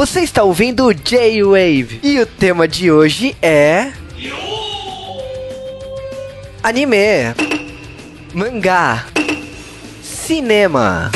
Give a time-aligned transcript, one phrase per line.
[0.00, 3.92] Você está ouvindo o J-Wave e o tema de hoje é.
[6.62, 7.34] Anime,
[8.32, 9.04] mangá,
[10.02, 11.10] cinema.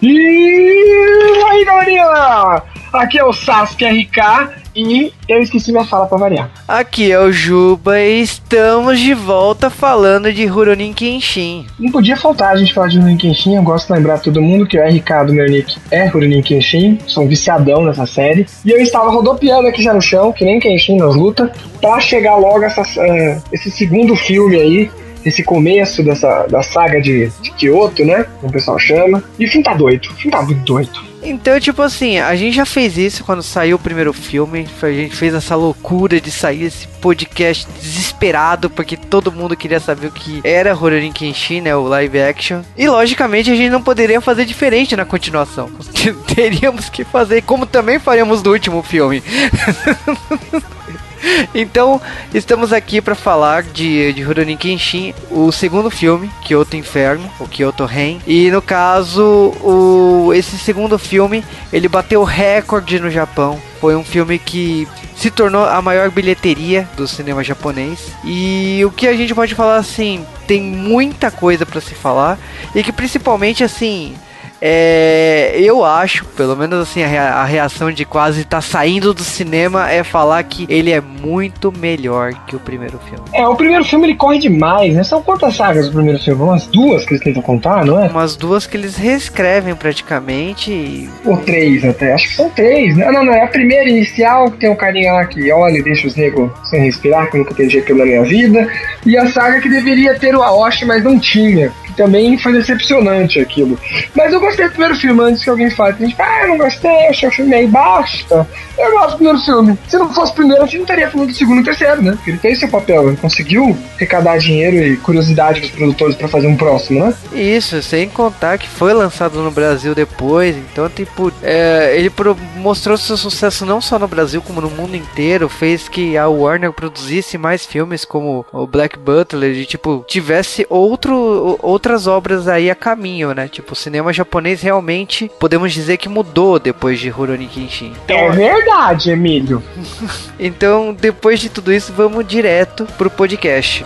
[0.00, 2.62] E aí, galerinha!
[2.90, 6.50] Aqui é o Sasuke RK e eu esqueci minha fala pra variar.
[6.66, 11.66] Aqui é o Juba e estamos de volta falando de Rurouni Kenshin.
[11.78, 14.66] Não podia faltar a gente falar de Rurouni Kenshin, eu gosto de lembrar todo mundo
[14.66, 18.46] que o RK do meu nick é Rurouni Kenshin, sou um viciadão nessa série.
[18.64, 21.50] E eu estava rodopiando aqui já no chão, que nem Kenshin nas lutas,
[21.80, 24.90] pra chegar logo essa, uh, esse segundo filme aí,
[25.24, 28.24] esse começo dessa da saga de, de Kyoto, né?
[28.40, 29.22] Como o pessoal chama.
[29.38, 30.06] E o filme tá doido.
[30.06, 31.09] O filme tá muito doido.
[31.22, 34.66] Então, tipo assim, a gente já fez isso quando saiu o primeiro filme.
[34.82, 40.06] A gente fez essa loucura de sair esse podcast desesperado, porque todo mundo queria saber
[40.06, 41.76] o que era Rurouni Kenshin, né?
[41.76, 42.62] O live action.
[42.76, 45.70] E logicamente a gente não poderia fazer diferente na continuação.
[46.34, 49.22] Teríamos que fazer como também faríamos no último filme.
[51.54, 52.00] Então,
[52.32, 57.84] estamos aqui para falar de, de Rurouni Kenshin, o segundo filme, Kyoto Inferno, o Kyoto
[57.84, 58.18] Ren.
[58.26, 59.22] E no caso,
[59.62, 63.60] o, esse segundo filme, ele bateu recorde no Japão.
[63.80, 68.12] Foi um filme que se tornou a maior bilheteria do cinema japonês.
[68.24, 72.38] E o que a gente pode falar assim, tem muita coisa para se falar
[72.74, 74.14] e que principalmente assim,
[74.60, 79.90] é, eu acho, pelo menos assim, a, reação de quase estar tá saindo do cinema
[79.90, 83.24] é falar que ele é muito melhor que o primeiro filme.
[83.32, 85.02] É, o primeiro filme ele corre demais, né?
[85.02, 86.42] São quantas sagas do primeiro filme?
[86.42, 88.08] Umas duas que eles tentam contar, não é?
[88.08, 90.70] Umas duas que eles reescrevem praticamente.
[90.70, 91.08] E...
[91.24, 93.10] Ou três até, acho que são três, né?
[93.10, 96.06] Não, não, é a primeira inicial, que tem um carinha lá que olha e deixa
[96.06, 98.68] os negros sem respirar, que nunca teve aquilo na minha vida.
[99.06, 101.72] E a saga que deveria ter o Aoshi, mas não tinha.
[101.96, 103.78] Também foi decepcionante aquilo.
[104.14, 105.96] Mas eu gostei do primeiro filme antes que alguém fale.
[105.98, 108.46] A gente fala, ah, não gostei, achei o filme aí, basta.
[108.78, 109.78] Eu gosto do primeiro filme.
[109.88, 112.12] Se não fosse o primeiro, a gente não teria falado do segundo e terceiro, né?
[112.12, 116.46] Porque ele fez seu papel, ele conseguiu arrecadar dinheiro e curiosidade dos produtores para fazer
[116.46, 117.14] um próximo, né?
[117.32, 122.10] Isso, sem contar que foi lançado no Brasil depois, então, tipo, é, ele
[122.56, 126.72] mostrou seu sucesso não só no Brasil, como no mundo inteiro, fez que a Warner
[126.72, 132.74] produzisse mais filmes como o Black Butler e, tipo, tivesse outro, outras obras aí a
[132.74, 133.48] caminho, né?
[133.48, 137.94] Tipo, o cinema japonês realmente podemos dizer que mudou depois de Rurouni Kenshin.
[138.04, 139.62] Então, é verdade, Emílio.
[140.38, 143.84] então, depois de tudo isso, vamos direto pro podcast.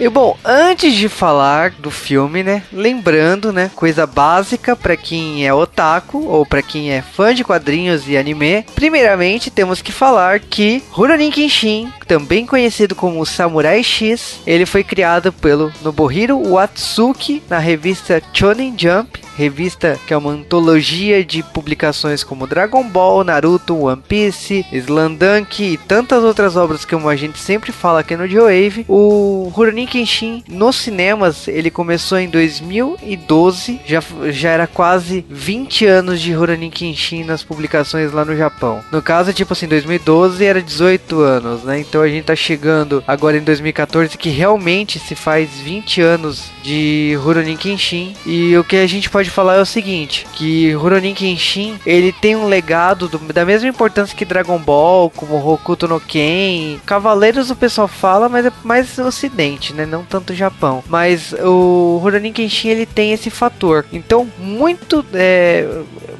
[0.00, 5.52] E bom, antes de falar do filme, né, lembrando, né, coisa básica para quem é
[5.52, 10.84] otaku ou para quem é fã de quadrinhos e anime, primeiramente temos que falar que
[10.90, 18.22] Rurouni Kenshin, também conhecido como Samurai X, ele foi criado pelo Nobuhiro Watsuki na revista
[18.32, 24.66] Shonen Jump revista que é uma antologia de publicações como Dragon Ball, Naruto, One Piece,
[24.72, 29.86] Slandunk e tantas outras obras que a gente sempre fala aqui no Joe O Rurouni
[29.88, 36.70] Kenshin nos cinemas ele começou em 2012, já, já era quase 20 anos de Rurouni
[36.70, 38.80] Kenshin nas publicações lá no Japão.
[38.92, 41.80] No caso, tipo assim, 2012 era 18 anos, né?
[41.80, 47.16] Então a gente tá chegando agora em 2014 que realmente se faz 20 anos de
[47.20, 51.78] Rurouni Kenshin e o que a gente pode falar é o seguinte, que Rurouni Kenshin,
[51.86, 56.78] ele tem um legado do, da mesma importância que Dragon Ball, como Hokuto no Ken,
[56.84, 60.82] Cavaleiros o pessoal fala, mas é mais ocidente, né, não tanto Japão.
[60.88, 63.84] Mas o Rurouni Kenshin, ele tem esse fator.
[63.92, 65.66] Então, muito é,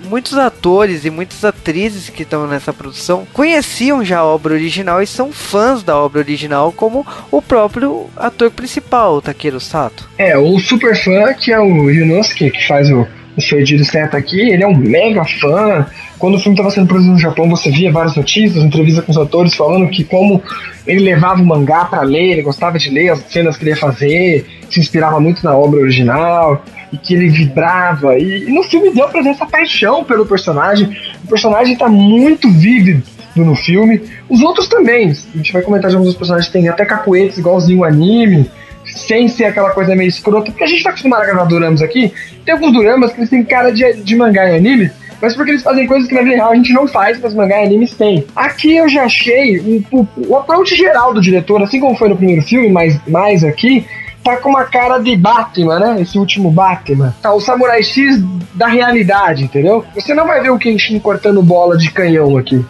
[0.05, 5.07] muitos atores e muitas atrizes que estão nessa produção conheciam já a obra original e
[5.07, 10.09] são fãs da obra original, como o próprio ator principal, o Takeru Sato.
[10.17, 13.07] É, o super fã que é o Yunosuke, que faz o,
[13.39, 15.87] o Shoichiro Seto aqui, ele é um mega fã.
[16.19, 19.19] Quando o filme estava sendo produzido no Japão, você via várias notícias, entrevistas com os
[19.19, 20.43] atores falando que como
[20.87, 23.77] ele levava o mangá para ler, ele gostava de ler as cenas que ele ia
[23.77, 28.19] fazer, se inspirava muito na obra original e que ele vibrava.
[28.19, 30.97] E, e no filme deu pra ver essa paixão pelo personagem.
[31.25, 33.03] O personagem tá muito vívido
[33.37, 34.03] no filme.
[34.29, 35.11] Os outros também.
[35.11, 38.51] A gente vai comentar de alguns dos personagens tem até capoeiras igualzinho o anime,
[39.01, 42.13] sem ser aquela coisa meio escrota, porque a gente tá acostumado a gravar duramas aqui.
[42.45, 44.91] Tem alguns duramas que eles têm cara de, de mangá e anime,
[45.21, 47.61] mas porque eles fazem coisas que na vida real a gente não faz, mas mangá
[47.61, 48.25] e animes têm.
[48.35, 49.59] Aqui eu já achei
[49.91, 53.85] o, o approach geral do diretor, assim como foi no primeiro filme, mas mais aqui,
[54.29, 56.03] tá com uma cara de Batman, né?
[56.03, 57.15] Esse último Batman.
[57.23, 58.23] Tá o Samurai X
[58.55, 59.85] da realidade, entendeu?
[59.95, 62.65] Você não vai ver o Kenshin cortando bola de canhão aqui.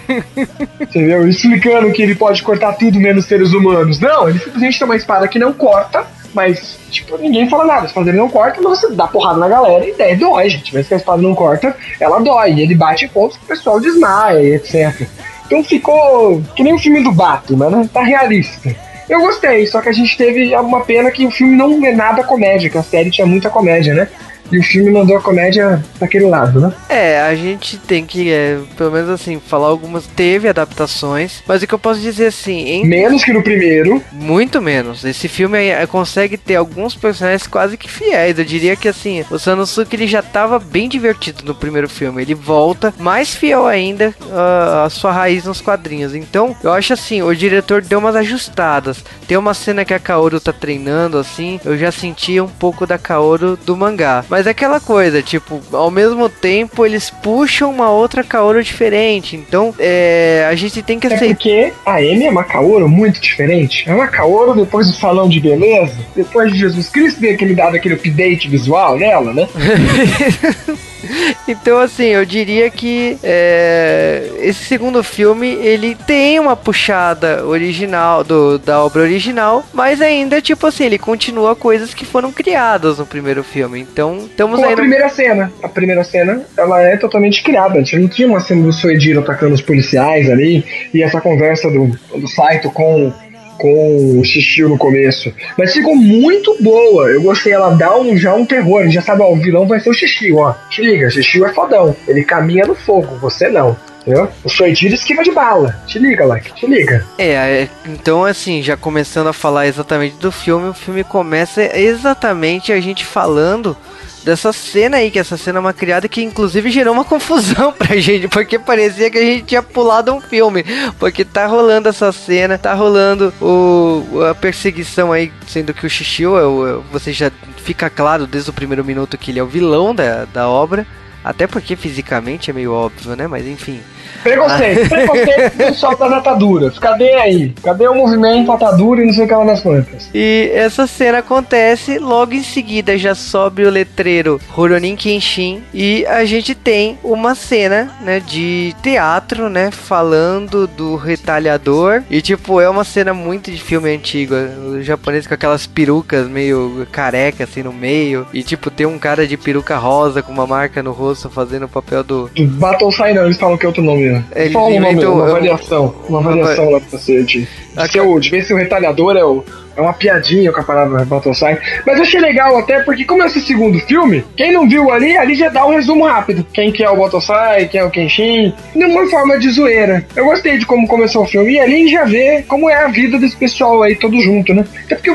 [0.80, 1.26] entendeu?
[1.26, 3.98] Explicando que ele pode cortar tudo menos seres humanos.
[3.98, 6.04] Não, ele simplesmente tem uma espada que não corta,
[6.34, 7.82] mas, tipo, ninguém fala nada.
[7.82, 10.74] A espada dele não corta, mas você dá porrada na galera e daí dói, gente.
[10.74, 12.54] Mas se a espada não corta, ela dói.
[12.54, 15.08] E ele bate em pontos que o pessoal desmaia etc.
[15.46, 17.88] Então ficou que nem o filme do Batman, né?
[17.92, 18.74] Tá realista.
[19.08, 22.24] Eu gostei, só que a gente teve uma pena que o filme não é nada
[22.24, 24.08] comédia, que a série tinha muita comédia, né?
[24.54, 26.72] E o filme mandou a comédia pra aquele lado, né?
[26.88, 30.06] É, a gente tem que, é, pelo menos assim, falar algumas.
[30.06, 32.68] Teve adaptações, mas o que eu posso dizer assim.
[32.68, 32.86] Em...
[32.86, 34.00] Menos que no primeiro.
[34.12, 35.04] Muito menos.
[35.04, 38.38] Esse filme é, consegue ter alguns personagens quase que fiéis.
[38.38, 42.22] Eu diria que assim, o Sanosuke ele já tava bem divertido no primeiro filme.
[42.22, 46.14] Ele volta mais fiel ainda uh, a sua raiz nos quadrinhos.
[46.14, 49.04] Então, eu acho assim, o diretor deu umas ajustadas.
[49.26, 52.98] Tem uma cena que a Kaoru tá treinando, assim, eu já sentia um pouco da
[52.98, 54.24] Kaoru do mangá.
[54.28, 59.36] Mas é aquela coisa, tipo, ao mesmo tempo eles puxam uma outra Kaoru diferente.
[59.36, 61.26] Então, é, a gente tem que aceitar.
[61.26, 63.84] É porque a Amy é uma Kaoru muito diferente.
[63.88, 67.76] É uma Kaoru depois do salão de beleza, depois de Jesus Cristo ter aquele dado
[67.76, 69.48] aquele update visual nela, né?
[71.46, 78.58] então, assim, eu diria que é, esse segundo filme ele tem uma puxada original do,
[78.58, 83.42] da obra original, mas ainda, tipo assim, ele continua coisas que foram criadas no primeiro
[83.42, 83.80] filme.
[83.80, 84.66] Então, estamos aí.
[84.66, 84.76] A no...
[84.76, 87.78] primeira cena, a primeira cena, ela é totalmente criada.
[87.78, 91.70] A gente não tinha uma cena do Soediro atacando os policiais ali e essa conversa
[91.70, 91.86] do,
[92.18, 93.12] do Saito com
[93.58, 95.32] com o Shishio no começo.
[95.56, 97.08] Mas ficou muito boa.
[97.08, 97.52] Eu gostei.
[97.52, 98.80] Ela dá um, já um terror.
[98.80, 100.54] A gente já sabe, ó, o vilão vai ser o Shishio, ó.
[100.68, 101.94] Te liga, Shishio é fodão.
[102.06, 103.76] Ele caminha no fogo, você não.
[104.06, 104.30] Entendeu?
[104.44, 105.82] O Soitiro esquiva de bala.
[105.86, 107.06] Te liga, Leque, te liga.
[107.16, 112.70] É, é, então assim, já começando a falar exatamente do filme, o filme começa exatamente
[112.70, 113.74] a gente falando
[114.22, 117.96] dessa cena aí, que essa cena é uma criada que inclusive gerou uma confusão pra
[117.96, 120.64] gente, porque parecia que a gente tinha pulado um filme,
[120.98, 126.38] porque tá rolando essa cena, tá rolando o, a perseguição aí, sendo que o Shishio,
[126.38, 129.94] é o, você já fica claro desde o primeiro minuto que ele é o vilão
[129.94, 130.86] da, da obra,
[131.24, 133.80] até porque fisicamente é meio óbvio, né, mas enfim...
[134.24, 136.78] Preconceito, preconceito do pessoal das ataduras.
[136.78, 137.50] Cadê aí?
[137.62, 140.08] Cadê o movimento atadura e não sei o que lá nas plantas?
[140.14, 146.24] E essa cena acontece, logo em seguida já sobe o letreiro Ruronin Kenshin e a
[146.24, 152.84] gente tem uma cena, né, de teatro, né, falando do retalhador e tipo, é uma
[152.84, 158.26] cena muito de filme antigo, o japonês com aquelas perucas meio careca assim no meio
[158.32, 161.68] e tipo, tem um cara de peruca rosa com uma marca no rosto fazendo o
[161.68, 162.30] papel do...
[162.34, 165.26] Do Battle Sai não, eles falam que é outro nome é, Só um nome, uma
[165.26, 165.94] variação.
[166.08, 169.24] Uma variação lá pra você de, de, ser o, de ver se o retalhador é
[169.24, 169.44] o,
[169.76, 171.60] é uma piadinha com a palavra Battleside.
[171.86, 175.16] Mas eu achei legal até porque, como é esse segundo filme, quem não viu ali,
[175.16, 176.46] ali já dá um resumo rápido.
[176.52, 178.54] Quem que é o Battleside, quem é o Kenshin.
[178.74, 180.04] De uma forma de zoeira.
[180.14, 181.52] Eu gostei de como começou o filme.
[181.54, 184.64] E ali já vê como é a vida desse pessoal aí todo junto, né?
[184.84, 185.14] Até porque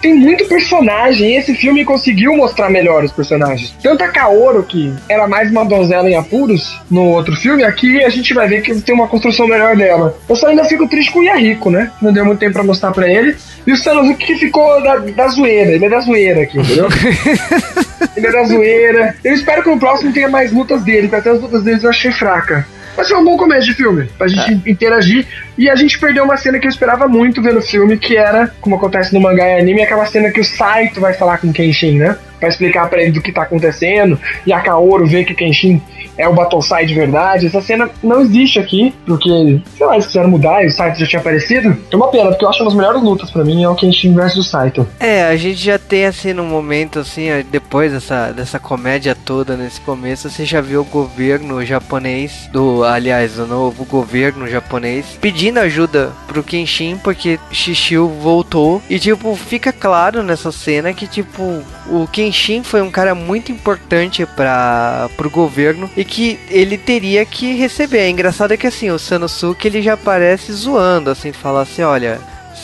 [0.00, 1.32] tem muito personagem.
[1.32, 3.74] E esse filme conseguiu mostrar melhor os personagens.
[3.82, 8.08] Tanto a Kaoru, que era mais uma donzela em apuros no outro filme, aqui a
[8.08, 10.16] gente vai ver que tem uma construção melhor dela.
[10.28, 11.90] Eu só ainda fico triste com o Yahiko, né?
[12.00, 13.36] Não deu muito tempo pra mostrar pra ele.
[13.66, 15.72] E o Sanosuke que ficou da, da zoeira.
[15.72, 16.88] Ele é da zoeira aqui, entendeu?
[18.16, 19.16] ele é da zoeira.
[19.24, 21.90] Eu espero que no próximo tenha mais lutas dele, porque até as lutas deles eu
[21.90, 22.66] achei fraca.
[22.96, 24.70] Mas foi um bom começo de filme, pra gente é.
[24.70, 25.24] interagir.
[25.56, 28.52] E a gente perdeu uma cena que eu esperava muito ver no filme, que era,
[28.60, 31.52] como acontece no mangá e anime, aquela cena que o Saito vai falar com o
[31.52, 32.16] Kenshin, né?
[32.38, 34.18] Pra explicar para ele do que tá acontecendo.
[34.46, 35.80] E a Kaoru vê que o Kenshin
[36.18, 37.46] é o Battleside de verdade.
[37.46, 41.06] Essa cena não existe aqui, porque, sei lá, eles quiseram mudar e o Saito já
[41.06, 41.76] tinha aparecido.
[41.90, 44.14] É uma pena, porque eu acho uma das melhores lutas para mim é o Kenshin
[44.14, 44.86] versus o Saito.
[44.98, 49.80] É, a gente já tem assim no momento assim, depois dessa, dessa comédia toda nesse
[49.80, 56.10] começo, você já viu o governo japonês, do aliás, o novo governo japonês, pedindo ajuda
[56.26, 58.82] pro Kenshin porque Shishio voltou.
[58.90, 62.27] E tipo, fica claro nessa cena que tipo, o Kenshin
[62.62, 67.98] foi um cara muito importante para pro governo e que ele teria que receber.
[67.98, 72.18] É engraçado é que assim, o Sanosuke ele já aparece zoando, assim, fala assim, olha,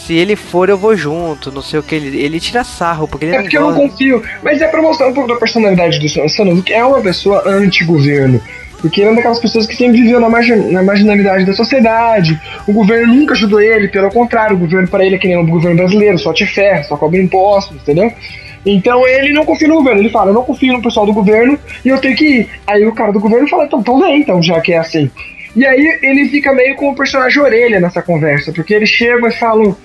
[0.06, 1.94] se ele for, eu vou junto, não sei o que.
[1.94, 4.22] Ele, ele tira sarro, porque ele É porque eu não confio.
[4.42, 6.72] Mas é pra mostrar um pouco da personalidade do Sanosuke.
[6.72, 8.40] É uma pessoa anti-governo.
[8.82, 12.38] Porque ele é uma daquelas pessoas que sempre viveu na, margin, na marginalidade da sociedade.
[12.66, 15.46] O governo nunca ajudou ele, pelo contrário, o governo para ele é que nem o
[15.46, 18.12] governo brasileiro, só te ferra, só cobra impostos, entendeu?
[18.64, 20.00] Então ele não confia no governo.
[20.00, 22.50] Ele fala, eu não confio no pessoal do governo e eu tenho que ir.
[22.66, 25.10] Aí o cara do governo fala, então, então vem, então, já que é assim.
[25.56, 29.32] E aí ele fica meio com o personagem orelha nessa conversa, porque eles chegam e
[29.32, 29.76] falam,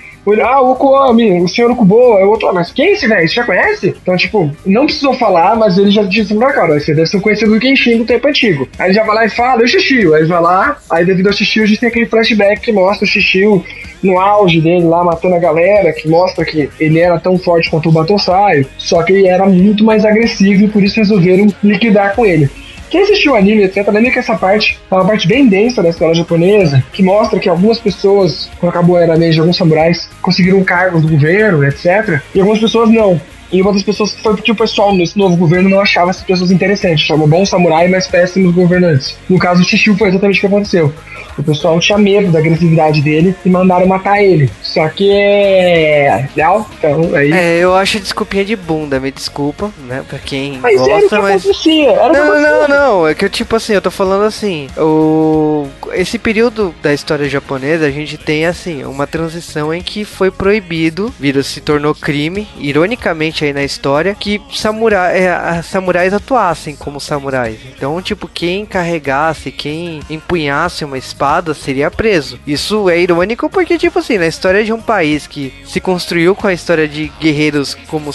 [0.41, 2.53] ah, o Okuami, o senhor Okubo, é outro.
[2.53, 3.27] Mas quem é esse velho?
[3.27, 3.95] Você já conhece?
[4.01, 7.53] Então, tipo, não precisou falar, mas ele já disse pra cara, você deve ser conhecido
[7.53, 8.67] do Kenshin do tempo antigo.
[8.77, 10.13] Aí ele já vai lá e fala, o Shishio.
[10.13, 13.05] Aí ele vai lá, aí devido ao Shishio, a gente tem aquele flashback que mostra
[13.05, 13.63] o Shishio
[14.01, 17.89] no auge dele lá, matando a galera, que mostra que ele era tão forte quanto
[17.89, 22.25] o Batosai, só que ele era muito mais agressivo e por isso resolveram liquidar com
[22.25, 22.49] ele.
[22.89, 25.89] Quem assistiu o anime, etc., lembra que essa parte é uma parte bem densa da
[25.89, 30.63] história japonesa, que mostra que algumas pessoas, quando acabou a era Meiji, alguns samurais conseguiram
[30.63, 33.21] cargos do governo, etc., e algumas pessoas não.
[33.51, 36.51] E uma das pessoas foi porque o pessoal nesse novo governo não achava essas pessoas
[36.51, 39.17] interessantes, chamou bons samurai, mas péssimos governantes.
[39.29, 40.93] No caso, o Shishio foi exatamente o que aconteceu.
[41.39, 44.49] O pessoal tinha medo da agressividade dele e mandaram matar ele.
[44.61, 46.27] Só que é.
[46.35, 46.69] Legal?
[46.77, 47.31] Então, aí.
[47.31, 50.03] É, eu acho desculpinha de bunda, me desculpa, né?
[50.07, 51.45] Pra quem mas gosta, era o que mas.
[51.45, 53.07] Acontecia, era não, não, não.
[53.07, 54.67] É que eu, tipo assim, eu tô falando assim.
[54.77, 55.67] O...
[55.93, 61.13] Esse período da história japonesa, a gente tem, assim, uma transição em que foi proibido,
[61.17, 67.57] vírus se tornou crime, ironicamente aí na história, que samurai, é, samurais atuassem como samurais.
[67.75, 72.39] Então, tipo, quem carregasse, quem empunhasse uma espada seria preso.
[72.45, 76.47] Isso é irônico porque, tipo assim, na história de um país que se construiu com
[76.47, 78.11] a história de guerreiros como,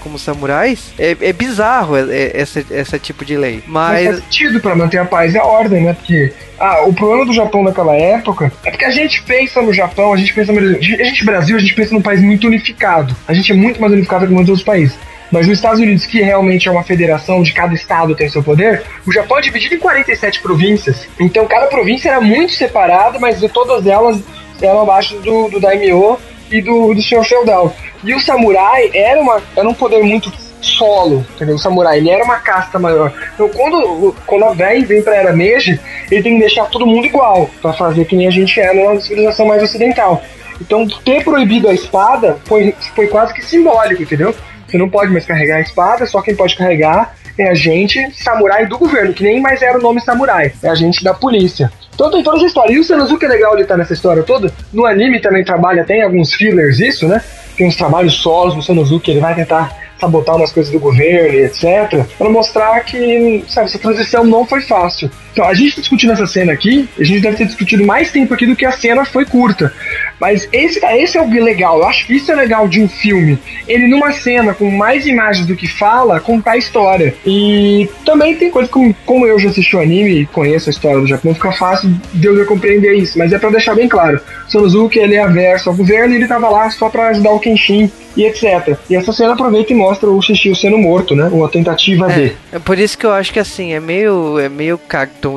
[0.00, 3.62] como samurais, é, é bizarro é, é, essa, essa tipo de lei.
[3.66, 4.04] Mas.
[4.04, 5.94] Mas faz sentido pra manter a paz e a ordem, né?
[5.94, 6.32] Porque.
[6.60, 10.16] Ah, o problema do Japão naquela época é porque a gente pensa no Japão, a
[10.16, 13.14] gente pensa no a gente Brasil, a gente pensa num país muito unificado.
[13.28, 14.98] A gente é muito mais unificado que muitos outros países.
[15.30, 18.82] Mas os Estados Unidos, que realmente é uma federação de cada estado tem seu poder,
[19.06, 21.06] o Japão é dividido em 47 províncias.
[21.18, 24.20] Então cada província era muito separada, mas todas elas
[24.60, 26.18] eram abaixo do, do daimyo
[26.50, 27.74] e do, do senhor feudal.
[28.04, 31.56] E o samurai era, uma, era um poder muito solo, entendeu?
[31.56, 33.12] O samurai, ele era uma casta maior.
[33.34, 37.06] Então, quando, quando a velha vem pra Era Meiji, ele tem que deixar todo mundo
[37.06, 40.22] igual, para fazer que nem a gente é numa civilização mais ocidental.
[40.60, 44.34] Então, ter proibido a espada foi, foi quase que simbólico, entendeu?
[44.68, 48.66] Você não pode mais carregar a espada, só quem pode carregar é a gente samurai
[48.66, 51.70] do governo, que nem mais era o nome samurai, é a gente da polícia.
[51.94, 52.72] Então tem toda essa história.
[52.72, 54.52] E o Sanosuke é legal ele tá nessa história toda.
[54.72, 57.22] No anime também trabalha, tem alguns fillers isso, né?
[57.56, 61.44] Tem uns trabalhos solos do Sanosuke, ele vai tentar sabotar umas coisas do governo e
[61.44, 62.06] etc.
[62.16, 65.10] para mostrar que, sabe, essa transição não foi fácil.
[65.38, 68.34] Então, a gente tá discutindo essa cena aqui, a gente deve ter discutido mais tempo
[68.34, 69.72] aqui do que a cena foi curta.
[70.20, 73.38] Mas esse, esse é o legal, eu acho que isso é legal de um filme.
[73.68, 77.14] Ele, numa cena com mais imagens do que fala, contar a história.
[77.24, 81.00] E também tem coisa como, como eu já assisti o anime e conheço a história
[81.00, 83.16] do Japão, fica fácil de eu compreender isso.
[83.16, 86.48] Mas é para deixar bem claro: Sanosuke ele é averso ao governo e ele tava
[86.48, 88.76] lá só para ajudar o Kenshin e etc.
[88.90, 91.28] E essa cena aproveita e mostra o Shishio sendo morto, né?
[91.30, 92.36] Uma tentativa é, de.
[92.50, 94.76] É por isso que eu acho que assim, é meio, é meio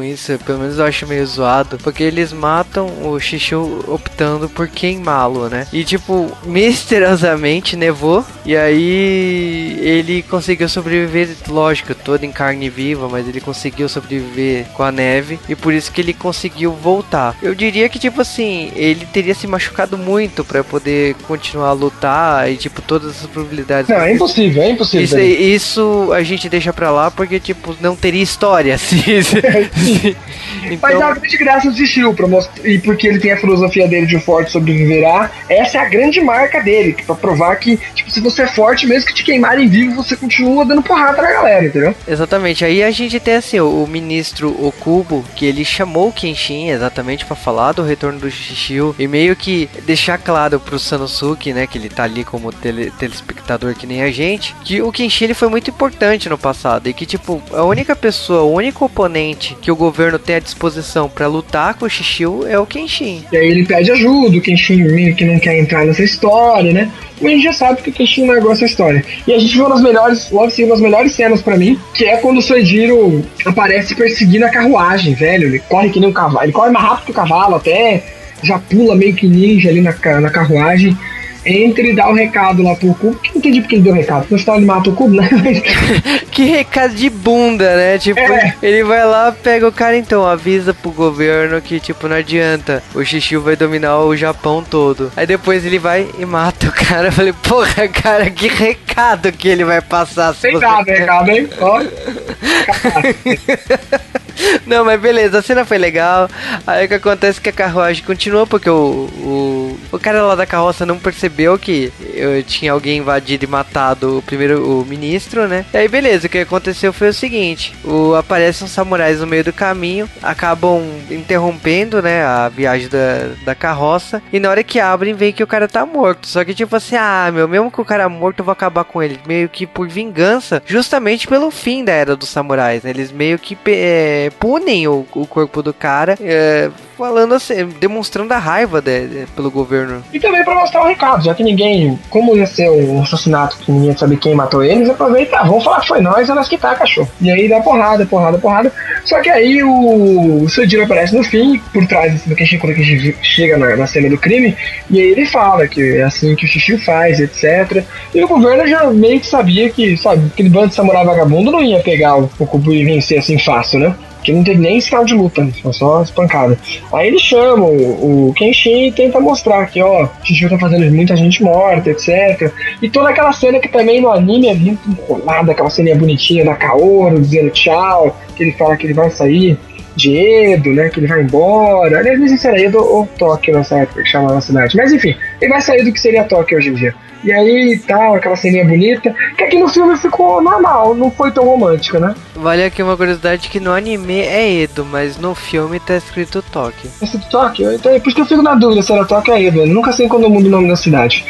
[0.04, 5.50] isso, pelo menos eu acho meio zoado, porque eles matam o Shishio optando por queimá-lo,
[5.50, 5.66] né?
[5.74, 13.28] E tipo, misteriosamente nevou, e aí ele conseguiu sobreviver, lógico, todo em carne viva, mas
[13.28, 17.36] ele conseguiu sobreviver com a neve, e por isso que ele conseguiu voltar.
[17.42, 22.52] Eu diria que, tipo assim, ele teria se machucado muito para poder continuar a lutar
[22.52, 23.90] e, tipo, tipo, todas as probabilidades.
[23.90, 25.04] Não, é impossível, é impossível.
[25.04, 28.78] Isso, isso, a gente deixa pra lá porque, tipo, não teria história.
[28.82, 29.42] Se, se,
[30.66, 30.80] então...
[30.82, 31.72] Mas a grande graça
[32.16, 35.90] pra mostrar, e porque ele tem a filosofia dele de forte sobreviverá, essa é a
[35.90, 39.68] grande marca dele, pra provar que, tipo, se você é forte, mesmo que te queimarem
[39.68, 41.96] vivo, você continua dando porrada na galera, entendeu?
[42.08, 42.64] Exatamente.
[42.66, 47.26] Aí a gente tem, assim, o, o ministro Okubo, que ele chamou o Kenshin exatamente
[47.26, 51.78] para falar do retorno do Shishio e meio que deixar claro pro Sanosuke, né, que
[51.78, 55.50] ele tá ali como tele, telespectador que nem a gente, que o Kenshin ele foi
[55.50, 59.76] muito importante no passado e que, tipo, a única pessoa, o único oponente que o
[59.76, 63.24] governo tem à disposição para lutar com o Shishio é o Kenshin.
[63.32, 66.92] E aí ele pede ajuda, o Kenshin meio que não quer entrar nessa história, né?
[67.22, 69.06] Mas a gente já sabe que o Kenshin não gosta dessa história.
[69.28, 72.18] E a gente viu das melhores, logo assim, das melhores cenas para mim, que é
[72.18, 75.48] quando o Soejiro aparece perseguindo a carruagem, velho.
[75.48, 78.04] Ele corre que nem um cavalo, ele corre mais rápido que o cavalo até,
[78.44, 80.98] já pula meio que ninja ali na, na carruagem
[81.46, 83.96] entre e dar o recado lá pro Cubo, que não entendi porque ele deu o
[83.96, 85.30] recado, porque senão ele mata o Cubo, né?
[86.32, 87.98] que recado de bunda, né?
[87.98, 88.56] Tipo, é.
[88.62, 93.04] ele vai lá, pega o cara então, avisa pro governo que, tipo, não adianta, o
[93.04, 95.12] Xixiu vai dominar o Japão todo.
[95.16, 97.08] Aí depois ele vai e mata o cara.
[97.08, 100.34] Eu falei, porra, cara, que recado que ele vai passar.
[100.36, 101.50] Sem nada, recado, hein?
[101.60, 101.82] Ó.
[104.66, 106.30] Não, mas beleza, a cena foi legal.
[106.66, 110.36] Aí o que acontece é que a carruagem continua, porque o, o, o cara lá
[110.36, 115.48] da carroça não percebeu que eu tinha alguém invadido e matado o primeiro o ministro,
[115.48, 115.66] né?
[115.74, 119.44] E aí beleza, o que aconteceu foi o seguinte: o, aparecem uns samurais no meio
[119.44, 125.14] do caminho, acabam interrompendo, né, a viagem da, da carroça, e na hora que abrem,
[125.14, 126.28] vem que o cara tá morto.
[126.28, 129.02] Só que tipo assim, ah, meu, mesmo que o cara morto, eu vou acabar com
[129.02, 129.20] ele.
[129.26, 132.90] Meio que por vingança, justamente pelo fim da era dos samurais, né?
[132.90, 136.72] Eles meio que é, punem o, o corpo do cara, é,
[137.02, 140.04] falando assim, demonstrando a raiva de, de, pelo governo.
[140.14, 143.72] E também para mostrar o recado, já que ninguém, como ia ser um assassinato que
[143.72, 146.60] ninguém sabe quem matou eles, aproveita, ah, vamos falar que foi nós, é nós que
[146.60, 147.10] tá, cachorro.
[147.20, 148.72] E aí dá porrada, porrada, porrada.
[149.04, 152.76] Só que aí o, o Sojiro aparece no fim, por trás do Kenshin, quando a
[152.76, 154.56] gente chega na, na, cena do crime,
[154.88, 157.84] e aí ele fala que é assim que o Xixi faz, etc.
[158.14, 161.64] E o governo já meio que sabia que, sabe, aquele bando de samurai vagabundo não
[161.64, 163.96] ia pegar o, o e vencer assim fácil, né?
[164.24, 166.58] que não teve nem sinal de luta, foi só espancada.
[166.94, 171.42] Aí eles chamam o, Kenshin e tenta mostrar que, ó, Shishio tá fazendo muita gente
[171.42, 172.52] morta, etc.
[172.82, 176.56] E toda aquela cena que também no anime é muito enrolada, aquela cena bonitinha da
[176.56, 179.58] Kaoru dizendo tchau, que ele fala que ele vai sair
[179.96, 180.90] de Edo, né?
[180.90, 182.00] Que ele vai embora.
[182.00, 184.76] Aliás, não sei se era Edo ou Tóquio nessa época que chamava a cidade.
[184.76, 186.94] Mas enfim, ele vai sair do que seria Tóquio hoje em dia.
[187.24, 189.14] E aí tal, aquela ceninha bonita.
[189.38, 192.16] Que aqui no filme ficou normal, não foi tão romântica, né?
[192.36, 196.90] Vale aqui uma curiosidade que no anime é Edo, mas no filme tá escrito Tóquio.
[197.00, 197.74] Tá escrito Tóquio?
[197.74, 199.60] Então é por isso que eu fico na dúvida se era Tóquio ou Edo.
[199.62, 201.24] Eu nunca sei quando muda o nome da cidade.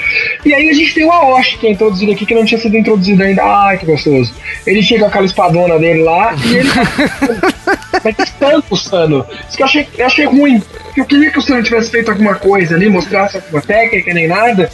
[0.45, 2.77] E aí a gente tem o Aoshi que é introduzido aqui, que não tinha sido
[2.77, 3.43] introduzido ainda.
[3.43, 4.33] Ai, que gostoso.
[4.65, 6.69] Ele chega com aquela espadona dele lá e ele.
[8.03, 9.25] Mas tanto o Sano.
[9.47, 10.61] Isso que eu achei, eu achei ruim.
[10.95, 14.69] Eu queria que o Sano tivesse feito alguma coisa ali, mostrasse alguma técnica nem nada.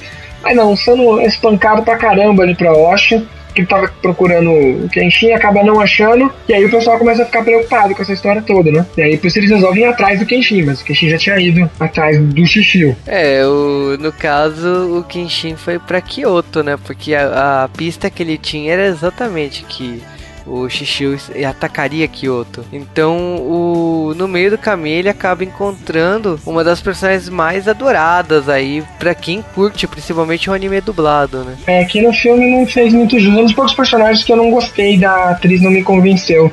[0.48, 3.22] Mas não, o Sano é espancado pra caramba ali pra Osha
[3.54, 7.26] que ele tava procurando o Kenshin, acaba não achando, e aí o pessoal começa a
[7.26, 8.86] ficar preocupado com essa história toda, né?
[8.96, 11.40] E aí por isso eles resolvem ir atrás do Kenshin, mas o Kenshin já tinha
[11.40, 12.96] ido atrás do Shishio.
[13.08, 16.78] É, o, no caso, o Kenshin foi pra Kyoto, né?
[16.78, 20.04] Porque a, a pista que ele tinha era exatamente que
[20.48, 22.66] o Shishio atacaria Kyoto.
[22.72, 28.84] Então, o, no meio do caminho, ele acaba encontrando uma das personagens mais adoradas aí,
[28.98, 31.56] pra quem curte, principalmente o anime dublado, né?
[31.68, 33.34] É, aqui no filme não fez muito jus.
[33.34, 36.52] Um dos poucos personagens que eu não gostei da atriz, não me convenceu.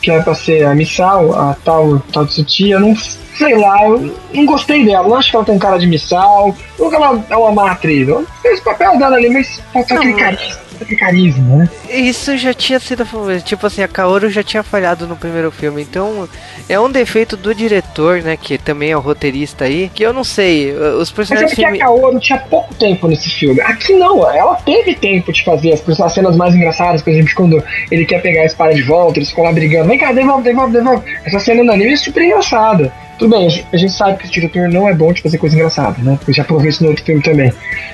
[0.00, 4.14] Que era pra ser a Misao, a tal, tal Tsuchi, eu não sei lá, eu
[4.32, 5.08] não gostei dela.
[5.08, 6.54] Não acho que ela tem cara de missal.
[6.78, 8.08] Não que ela é uma má atriz.
[8.08, 11.68] Ela fez o papel dela ali, mas faltou aquele carisma de carisma, né?
[11.88, 13.04] Isso já tinha sido.
[13.44, 15.82] Tipo assim, a Kaoru já tinha falhado no primeiro filme.
[15.82, 16.28] Então,
[16.68, 18.36] é um defeito do diretor, né?
[18.36, 19.90] Que também é o roteirista aí.
[19.92, 20.72] Que eu não sei.
[20.72, 21.50] Os personagens.
[21.50, 21.82] Mas é porque filme...
[21.82, 23.60] a Kaoru tinha pouco tempo nesse filme.
[23.60, 27.62] Aqui não, ela teve tempo de fazer as, as cenas mais engraçadas, por exemplo, quando
[27.90, 29.88] ele quer pegar a espada de volta, eles ficam lá brigando.
[29.88, 31.04] Vem cá, devolve, devolve, devolve.
[31.24, 32.92] Essa cena no anime é super engraçada.
[33.18, 36.02] Tudo bem, a gente sabe que o diretor não é bom de fazer coisa engraçada,
[36.02, 36.18] né?
[36.26, 37.52] Eu já provei isso no outro filme também.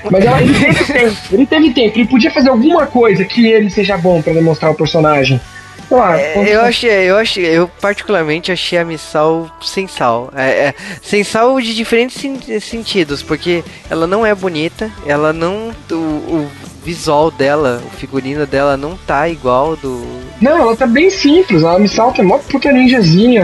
[0.09, 3.69] Mas ela, ele teve tempo, ele teve tempo, ele podia fazer alguma coisa que ele
[3.69, 5.39] seja bom para demonstrar o personagem.
[5.93, 10.31] Ah, é, eu achei, eu achei, eu particularmente achei a Missal sem sal.
[10.33, 12.23] É, é, sem sal de diferentes
[12.61, 15.71] sentidos, porque ela não é bonita, ela não.
[15.91, 16.51] O, o
[16.83, 20.01] visual dela, o figurino dela não tá igual do.
[20.41, 21.63] Não, ela tá bem simples.
[21.63, 23.43] A Missal tem mó puta ninjazinha,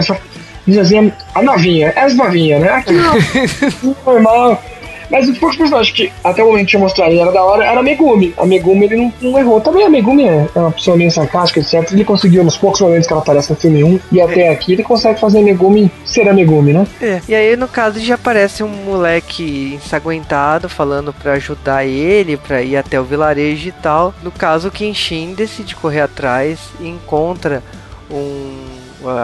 [0.68, 2.68] ninjazinha, a novinha, é as novinhas, né?
[2.68, 4.62] Aqui não, normal.
[5.10, 7.82] Mas os poucos personagens que até o momento tinha mostrado era da hora era a
[7.82, 8.34] Megumi.
[8.36, 9.60] A Megumi ele não, não errou.
[9.60, 11.92] Também a Megumi é, é uma pessoa meio sarcástica, etc.
[11.92, 14.50] Ele conseguiu nos poucos momentos que ela aparece no filme 1 e até é.
[14.50, 16.86] aqui ele consegue fazer a Megumi ser a Megumi, né?
[17.00, 17.20] É.
[17.28, 22.76] E aí no caso já aparece um moleque ensanguentado falando para ajudar ele, para ir
[22.76, 24.14] até o vilarejo e tal.
[24.22, 27.62] No caso, o Kenshin decide correr atrás e encontra
[28.10, 28.67] um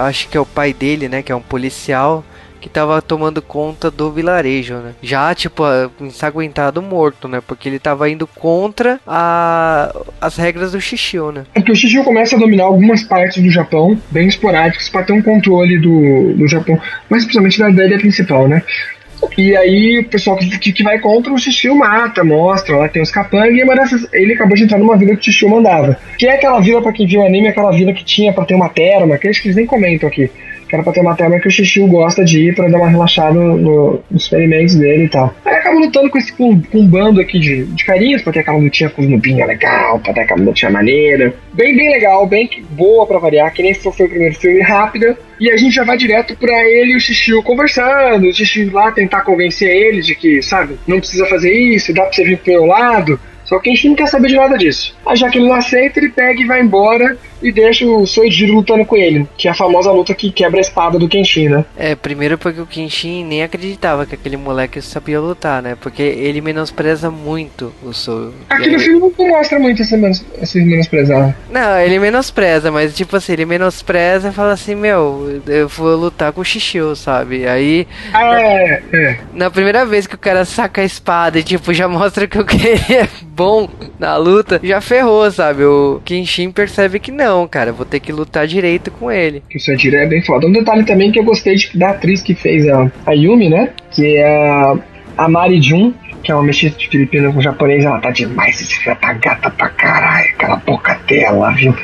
[0.05, 2.25] acho que é o pai dele, né, que é um policial
[2.65, 4.95] que tava tomando conta do vilarejo, né?
[5.03, 5.63] Já, tipo,
[6.01, 7.43] ensanguentado morto, né?
[7.47, 11.45] Porque ele tava indo contra a, as regras do Shishio, né?
[11.55, 15.13] É que o Shishio começa a dominar algumas partes do Japão, bem esporádicas, para ter
[15.13, 18.63] um controle do, do Japão, mas principalmente da ideia principal, né?
[19.37, 23.11] E aí o pessoal que, que vai contra o Shishio mata, mostra, lá tem os
[23.11, 25.99] capangas, e uma dessas, ele acabou de entrar numa vila que o Shishio mandava.
[26.19, 28.55] Que é aquela vila, para quem viu o anime, aquela vila que tinha para ter
[28.55, 30.31] uma terma, que eles nem comentam aqui
[30.75, 32.89] que era pra ter uma terma que o Xixiu gosta de ir pra dar uma
[32.89, 35.35] relaxada no, nos experimentos dele e tal.
[35.45, 38.41] Aí acaba lutando com esse com, com um bando aqui de, de carinhas, pra ter
[38.41, 41.35] aquela lutinha com os nubinhos legal, pra ter aquela lutinha maneira.
[41.53, 45.17] Bem, bem legal, bem boa pra variar, que nem foi o primeiro filme, rápida.
[45.39, 48.91] E a gente já vai direto pra ele e o Xixiu conversando, o Xixiu lá
[48.91, 52.53] tentar convencer ele de que, sabe, não precisa fazer isso, dá pra você vir pro
[52.53, 53.21] meu lado.
[53.45, 54.97] Só que a gente não quer saber de nada disso.
[55.07, 58.55] Aí já que ele não aceita, ele pega e vai embora e deixa o Soejiro
[58.55, 61.65] lutando com ele, que é a famosa luta que quebra a espada do Kenshin, né?
[61.77, 65.77] É, primeiro porque o Kenshin nem acreditava que aquele moleque sabia lutar, né?
[65.81, 68.33] Porque ele menospreza muito o Sou.
[68.49, 71.37] Aqui no filme não mostra muito esse, menos, esse menosprezar.
[71.51, 76.33] Não, ele menospreza, mas tipo assim, ele menospreza e fala assim, meu, eu vou lutar
[76.33, 77.47] com o Shishio, sabe?
[77.47, 77.87] Aí.
[78.13, 79.19] Ah, é, é.
[79.33, 82.45] Na primeira vez que o cara saca a espada e tipo, já mostra que o
[82.47, 85.65] que ele é bom na luta, já ferrou, sabe?
[85.65, 89.43] O Kenshin percebe que não, cara, vou ter que lutar direito com ele.
[89.55, 90.47] O Sanjiro é bem foda.
[90.47, 93.71] Um detalhe também que eu gostei de, da atriz que fez a, a Yumi, né?
[93.91, 94.77] Que é a,
[95.19, 95.93] a Mari Jun,
[96.23, 99.69] que é uma mexida de filipina com japonês, ela tá demais, filho tá gata pra
[99.69, 101.75] caralho, aquela boca dela, viu?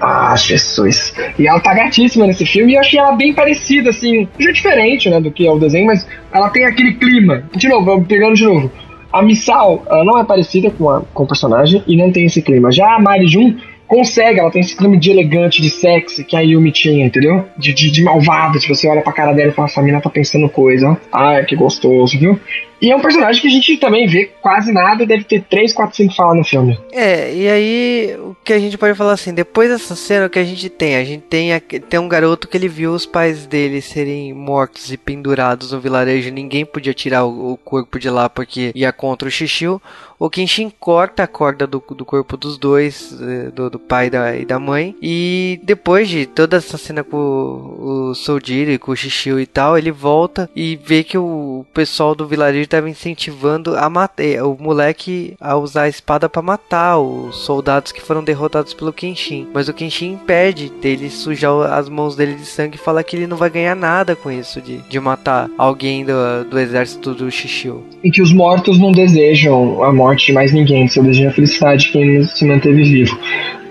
[0.00, 1.14] Ah, Jesus.
[1.38, 5.10] E ela tá gatíssima nesse filme e eu achei ela bem parecida, assim, já diferente,
[5.10, 7.42] né, do que é o desenho, mas ela tem aquele clima.
[7.56, 8.70] De novo, pegando de novo.
[9.12, 12.42] A Missal, ela não é parecida com, a, com o personagem e não tem esse
[12.42, 12.70] clima.
[12.70, 13.56] Já a Mari Jun
[13.88, 17.46] consegue, ela tem esse clima de elegante, de sexy que a Yumi tinha, entendeu?
[17.56, 20.10] De, de, de malvada, tipo, você olha pra cara dela e fala, essa mina tá
[20.10, 20.96] pensando coisa.
[21.10, 22.38] Ai, que gostoso, viu?
[22.80, 25.96] E é um personagem que a gente também vê quase nada, deve ter 3, 4,
[25.96, 26.78] 5 falas no filme.
[26.92, 28.16] É, e aí
[28.48, 30.96] que a gente pode falar assim, depois dessa cena o que a gente tem?
[30.96, 34.96] A gente tem, tem um garoto que ele viu os pais dele serem mortos e
[34.96, 39.30] pendurados no vilarejo, ninguém podia tirar o, o corpo de lá porque ia contra o
[39.30, 39.82] Xixiu.
[40.18, 44.34] O Kenshin corta a corda do, do corpo dos dois, eh, do, do pai da,
[44.34, 44.96] e da mãe.
[45.00, 49.46] E depois de toda essa cena com o, o Soldiro e com o Xixiu e
[49.46, 54.56] tal, ele volta e vê que o pessoal do vilarejo estava incentivando a matar o
[54.58, 58.37] moleque a usar a espada para matar os soldados que foram derrotados
[58.76, 59.46] pelo Kenshin.
[59.52, 63.26] Mas o Kenshin impede dele sujar as mãos dele de sangue e fala que ele
[63.26, 67.84] não vai ganhar nada com isso de, de matar alguém do, do exército do Xixiu.
[68.02, 71.86] E que os mortos não desejam a morte de mais ninguém, só desejam a felicidade
[71.86, 73.18] de quem se manteve vivo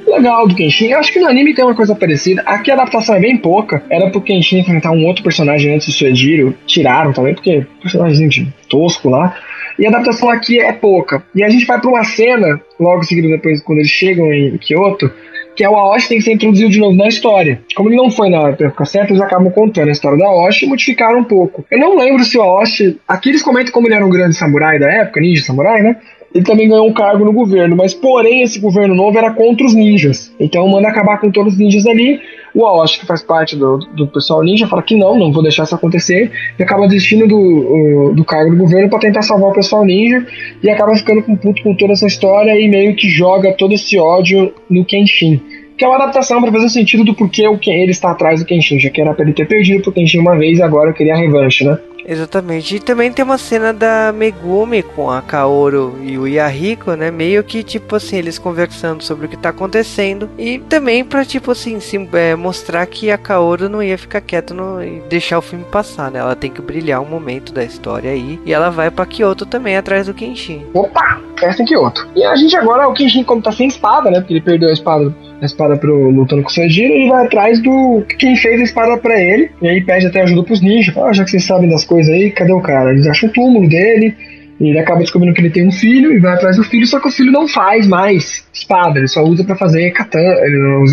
[0.08, 0.88] legal do Kenshin.
[0.88, 2.41] Eu acho que no anime tem uma coisa parecida.
[2.45, 3.84] Aqui a adaptação é bem pouca.
[3.89, 6.56] Era pro Kenshin enfrentar um outro personagem antes do Suejiro.
[6.65, 9.36] Tiraram também, porque personagem tosco lá.
[9.79, 11.23] E a adaptação aqui é pouca.
[11.35, 15.11] E a gente vai pra uma cena, logo seguido depois, quando eles chegam em Kyoto,
[15.57, 17.59] que é o Aoshi tem que ser introduzido de novo na história.
[17.75, 20.69] Como ele não foi na época certa, eles acabam contando a história do Aoshi e
[20.69, 21.65] modificaram um pouco.
[21.71, 22.99] Eu não lembro se o Aoshi.
[23.07, 25.97] Aqui eles comentam como ele era um grande samurai da época, ninja samurai, né?
[26.33, 29.73] Ele também ganhou um cargo no governo, mas porém esse governo novo era contra os
[29.73, 30.33] ninjas.
[30.39, 32.19] Então manda acabar com todos os ninjas ali.
[32.53, 35.63] O Aoshi, que faz parte do, do pessoal ninja, fala que não, não vou deixar
[35.63, 39.85] isso acontecer, e acaba desistindo do, do cargo do governo para tentar salvar o pessoal
[39.85, 40.25] ninja,
[40.63, 43.97] e acaba ficando com puto com toda essa história e meio que joga todo esse
[43.99, 45.39] ódio no Kenshin.
[45.77, 48.79] Que é uma adaptação para fazer sentido do porquê o, ele está atrás do Kenshin,
[48.79, 51.17] já que era para ele ter perdido pro Kenshin uma vez e agora queria a
[51.17, 51.77] revanche, né?
[52.08, 52.78] Exatamente.
[52.78, 57.12] E também tem uma cena da Megumi com a Kaoru e o Yahiko, né?
[57.12, 60.30] Meio que tipo assim, eles conversando sobre o que tá acontecendo.
[60.38, 64.54] E também pra tipo assim, sim, é, mostrar que a Kaoru não ia ficar quieta
[64.54, 66.20] no, e deixar o filme passar, né?
[66.20, 68.39] Ela tem que brilhar um momento da história aí.
[68.46, 70.65] E ela vai pra Kyoto também atrás do Kenshin.
[70.74, 71.20] Opa!
[71.41, 72.08] Essa em Kyoto.
[72.15, 74.19] E a gente agora, o Kenshin, como tá sem espada, né?
[74.19, 77.62] Porque ele perdeu a espada a espada pro lutando com o Sanjiro, ele vai atrás
[77.62, 81.13] do quem fez a espada para ele, e aí pede até ajuda pros ninjas, ah,
[81.13, 82.91] já que vocês sabem das coisas aí, cadê o cara?
[82.91, 84.15] Eles acham o túmulo dele,
[84.60, 87.00] e ele acaba descobrindo que ele tem um filho e vai atrás do filho, só
[87.00, 90.86] que o filho não faz mais espada, ele só usa para fazer katana, ele não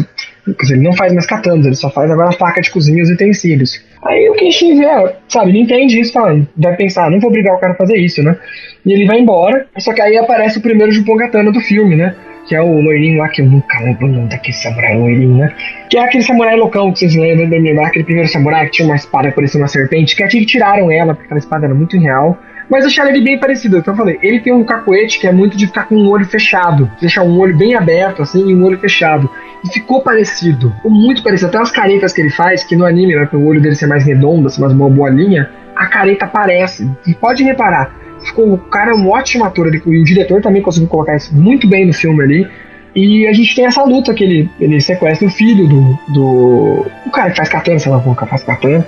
[0.70, 3.82] ele não faz mais katanas, ele só faz agora faca de cozinha e os utensílios.
[4.04, 4.86] Aí o Kenshin vê,
[5.28, 8.22] sabe, ele entende isso, fala, deve pensar, não vou obrigar o cara a fazer isso,
[8.22, 8.36] né?
[8.84, 12.14] E ele vai embora, só que aí aparece o primeiro Jupon Katana do filme, né?
[12.46, 15.54] que é o loirinho lá, que eu nunca lembro o nome daquele samurai loirinho, né?
[15.88, 18.96] Que é aquele samurai loucão que vocês lembram, lembrar, aquele primeiro samurai que tinha uma
[18.96, 22.38] espada que parecia uma serpente, que até tiraram ela, porque aquela espada era muito real.
[22.70, 25.56] Mas acharam ele bem parecido, então eu falei, ele tem um cacuete que é muito
[25.56, 28.78] de ficar com um olho fechado, deixar um olho bem aberto, assim, e um olho
[28.78, 29.28] fechado.
[29.64, 31.48] E ficou parecido, ficou muito parecido.
[31.48, 34.04] Até as caretas que ele faz, que no anime, né, o olho dele ser mais
[34.04, 36.90] redondo, assim, mais uma boa linha, a careta parece.
[37.06, 40.62] E pode reparar, ficou, o cara é um ótimo ator, ele, e o diretor também
[40.62, 42.48] conseguiu colocar isso muito bem no filme ali.
[42.94, 46.86] E a gente tem essa luta que ele, ele sequestra o filho do, do.
[47.04, 48.86] O cara que faz katana, sei lá, o faz katana.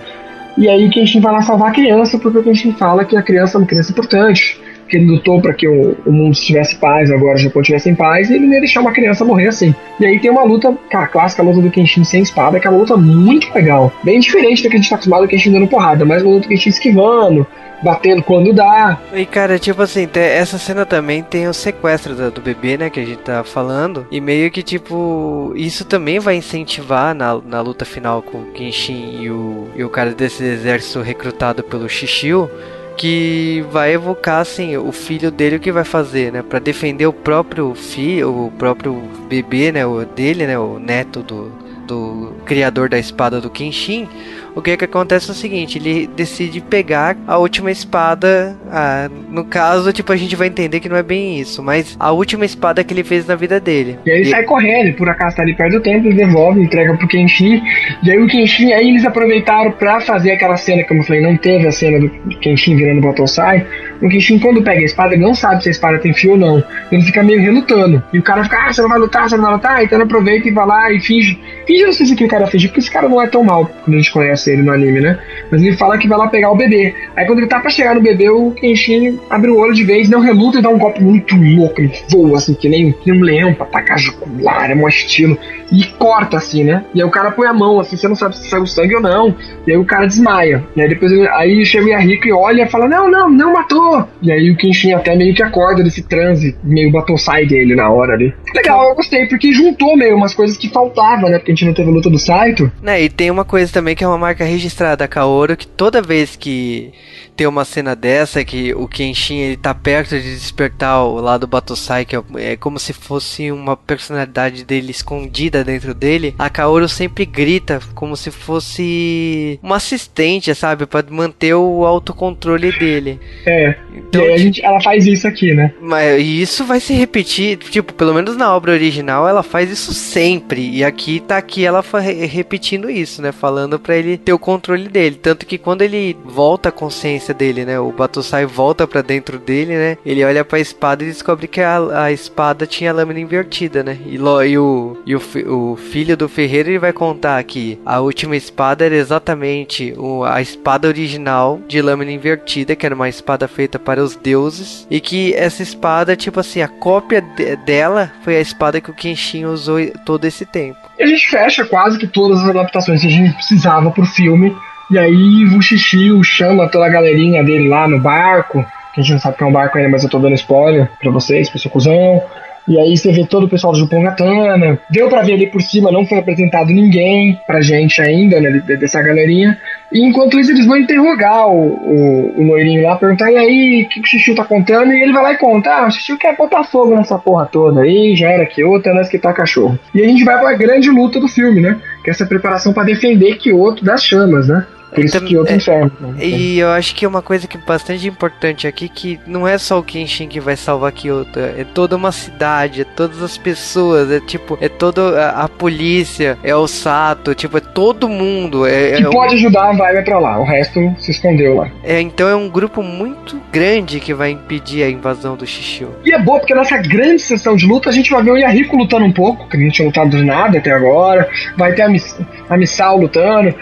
[0.57, 3.57] E aí Kenshin vai lá salvar a criança, porque o Kenshin fala que a criança
[3.57, 4.61] é uma criança importante.
[4.89, 7.95] Que ele lutou para que o, o, mundo tivesse paz, agora o Japão tivesse em
[7.95, 9.75] paz, e ele não ia deixar uma criança morrer assim.
[9.99, 12.71] E aí tem uma luta, cara, clássica, a luta do Kenshin sem espada, que é
[12.71, 13.93] uma luta muito legal.
[14.05, 16.43] Bem diferente do que a gente tá acostumado, o Kenshin dando porrada, mas uma luta
[16.43, 17.47] do Kenshin esquivando,
[17.83, 18.99] batendo quando dá.
[19.13, 23.01] E cara, tipo assim, essa cena também tem o sequestro do, do, bebê, né, que
[23.01, 24.07] a gente tá falando.
[24.11, 29.21] E meio que, tipo, isso também vai incentivar na, na luta final com o Kenshin
[29.21, 32.51] e o, e o cara desse exército recrutado pelo Shishio
[32.97, 37.13] que vai evocar assim o filho dele o que vai fazer, né, para defender o
[37.13, 38.95] próprio filho, o próprio
[39.29, 41.53] bebê, né, o dele, né, o neto do,
[41.87, 44.09] do criador da espada do Kenshin
[44.57, 49.45] o que que acontece é o seguinte, ele decide pegar a última espada, ah, no
[49.45, 52.83] caso, tipo, a gente vai entender que não é bem isso, mas a última espada
[52.83, 53.99] que ele fez na vida dele.
[54.07, 57.07] E aí ele sai correndo, por acaso tá ali perto do templo, devolve, entrega pro
[57.07, 57.63] Kenshin,
[58.03, 61.37] e aí o Kenshin, aí eles aproveitaram pra fazer aquela cena, como eu falei, não
[61.37, 63.67] teve a cena do Kenshin virando Batosai,
[64.01, 66.39] o Kenshin quando pega a espada, ele não sabe se a espada tem fio ou
[66.39, 69.37] não, ele fica meio relutando, e o cara fica, ah, você não vai lutar, você
[69.37, 72.25] não vai lutar, então ele aproveita e vai lá e finge, finge, não sei se
[72.25, 74.63] o cara finge, porque esse cara não é tão mal, quando a gente conhece ele
[74.63, 75.19] no anime, né?
[75.51, 76.95] Mas ele fala que vai lá pegar o bebê.
[77.15, 80.09] Aí quando ele tá pra chegar no bebê, o Kenshin abre o olho de vez,
[80.09, 81.81] não reluta e dá um golpe muito louco.
[81.81, 85.39] Ele voa assim, que nem, que nem um leão pra atacar jugular, é um estilo.
[85.73, 86.85] E corta assim, né?
[86.95, 89.01] E aí o cara põe a mão assim, você não sabe se saiu sangue ou
[89.01, 89.35] não.
[89.67, 90.65] E aí o cara desmaia.
[90.77, 94.07] E aí depois aí chega o Yahiko e olha e fala: Não, não, não matou.
[94.23, 98.15] E aí o Kenshin até meio que acorda desse transe, meio sai dele na hora
[98.15, 98.35] ali.
[98.55, 101.39] Legal, eu gostei, porque juntou meio umas coisas que faltavam, né?
[101.39, 102.71] Porque a gente não teve luta do Saito.
[102.83, 105.09] Né, e tem uma coisa também que é uma marca registrada da
[105.57, 106.93] que toda vez que
[107.37, 112.05] tem uma cena dessa que o Kenshin ele tá perto de despertar o lado Batosai,
[112.05, 117.27] que é, é como se fosse uma personalidade dele escondida dentro dele, a Kaoru sempre
[117.27, 123.21] grita como se fosse uma assistente, sabe, para manter o autocontrole dele.
[123.45, 123.77] É.
[123.95, 125.73] Então, a gente, ela faz isso aqui, né?
[125.81, 130.71] Mas isso vai se repetir, tipo, pelo menos na obra original ela faz isso sempre.
[130.71, 131.85] E aqui tá aqui ela
[132.29, 136.69] repetindo isso, né, falando para ele ter o controle dele, tanto que quando ele volta
[136.69, 137.79] a consciência consciência dele, né?
[137.81, 139.99] O Batosai volta para dentro dele, né?
[140.05, 143.83] Ele olha para a espada e descobre que a, a espada tinha a lâmina invertida,
[143.83, 143.99] né?
[144.07, 148.01] E, lo, e, o, e o, o, filho do ferreiro ele vai contar que a
[148.01, 153.49] última espada era exatamente o, a espada original de lâmina invertida, que era uma espada
[153.49, 158.37] feita para os deuses, e que essa espada, tipo assim, a cópia de, dela foi
[158.37, 160.79] a espada que o Kenshin usou todo esse tempo.
[161.01, 164.55] A gente fecha quase que todas as adaptações que a gente precisava pro filme
[164.91, 169.13] e aí o Xixi chama toda a galerinha dele lá no barco, que a gente
[169.13, 171.59] não sabe que é um barco ainda, mas eu tô dando spoiler pra vocês, pro
[171.59, 172.23] seu cuzão.
[172.69, 174.79] E aí você vê todo o pessoal do Japão Gatana.
[174.91, 179.01] Deu para ver ali por cima, não foi apresentado ninguém pra gente ainda, né, dessa
[179.01, 179.57] galerinha.
[179.93, 183.89] E enquanto isso eles vão interrogar o, o, o loirinho lá, perguntar, e aí, o
[183.89, 184.93] que, o Xixiu tá contando?
[184.93, 187.83] E ele vai lá e conta, ah, o Xixiu quer botar fogo nessa porra toda
[187.83, 189.79] aí, já era que outra, nós que tá cachorro.
[189.95, 191.77] E a gente vai pra grande luta do filme, né?
[192.03, 194.67] Que é essa preparação para defender Kyoto das chamas, né?
[194.95, 195.93] Por isso que outro é, inferno.
[196.01, 196.25] Né?
[196.25, 199.59] E eu acho que é uma coisa que é bastante importante aqui que não é
[199.59, 204.11] só o Kenshin que vai salvar Kyoto, é toda uma cidade, é todas as pessoas,
[204.11, 208.67] é tipo, é toda a, a polícia, é o Sato, tipo, é todo mundo.
[208.67, 209.39] É, que é pode um...
[209.39, 211.71] ajudar, vai pra lá, o resto se escondeu lá.
[211.83, 215.95] É, então é um grupo muito grande que vai impedir a invasão do Shishio.
[216.05, 218.77] E é bom porque nessa grande sessão de luta a gente vai ver o Yahiko
[218.77, 222.19] lutando um pouco, que a gente tinha lutado nada até agora, vai ter a, Miss,
[222.49, 223.55] a Missal lutando,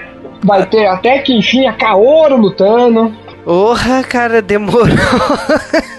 [0.44, 3.12] Vai ter até que enfim a Kaoru lutando.
[3.44, 4.86] Porra, cara, demorou.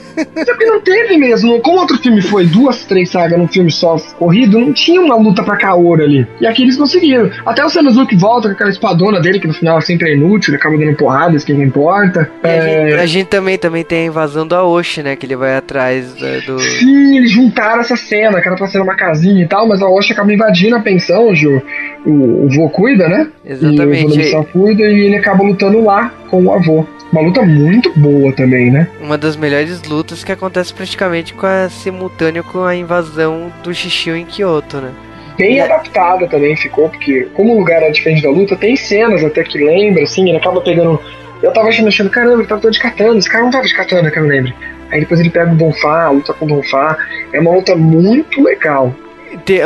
[0.45, 1.60] Só que não teve mesmo.
[1.62, 5.43] Como outro filme foi duas, três sagas num filme só corrido, não tinha uma luta
[5.43, 6.28] pra Kaoru ali.
[6.39, 7.30] E aqui eles conseguiram.
[7.45, 10.58] Até o Sanazuki volta com aquela espadona dele, que no final sempre é inútil, ele
[10.58, 12.30] acaba dando porradas, que não importa.
[12.43, 12.49] É...
[12.49, 15.15] A, gente, a, gente, também, também tem a invasão do Aoshi, né?
[15.15, 16.13] Que ele vai atrás
[16.45, 16.60] do.
[16.60, 19.86] Sim, eles juntaram essa cena, que era pra ser uma casinha e tal, mas a
[19.86, 21.62] Aoshi acaba invadindo a pensão, Ju.
[22.06, 23.28] O, o vô cuida, né?
[23.43, 24.19] Exatamente.
[24.19, 26.86] E o vô cuida e ele acaba lutando lá com o avô.
[27.11, 28.87] Uma luta muito boa também, né?
[28.99, 34.15] Uma das melhores lutas que acontece praticamente com a simultâneo com a invasão do Shishio
[34.15, 34.91] em Kyoto, né?
[35.37, 39.43] Bem adaptada também ficou, porque como o lugar era diferente da luta, tem cenas até
[39.43, 40.99] que lembra, assim, ele acaba pegando.
[41.43, 43.75] Eu tava achando, achando caramba, ele tava todo de katana, esse cara não tava de
[43.75, 44.53] katana, que eu não lembro.
[44.91, 46.97] Aí depois ele pega o Donfá, luta com o Donfá.
[47.33, 48.95] É uma luta muito legal.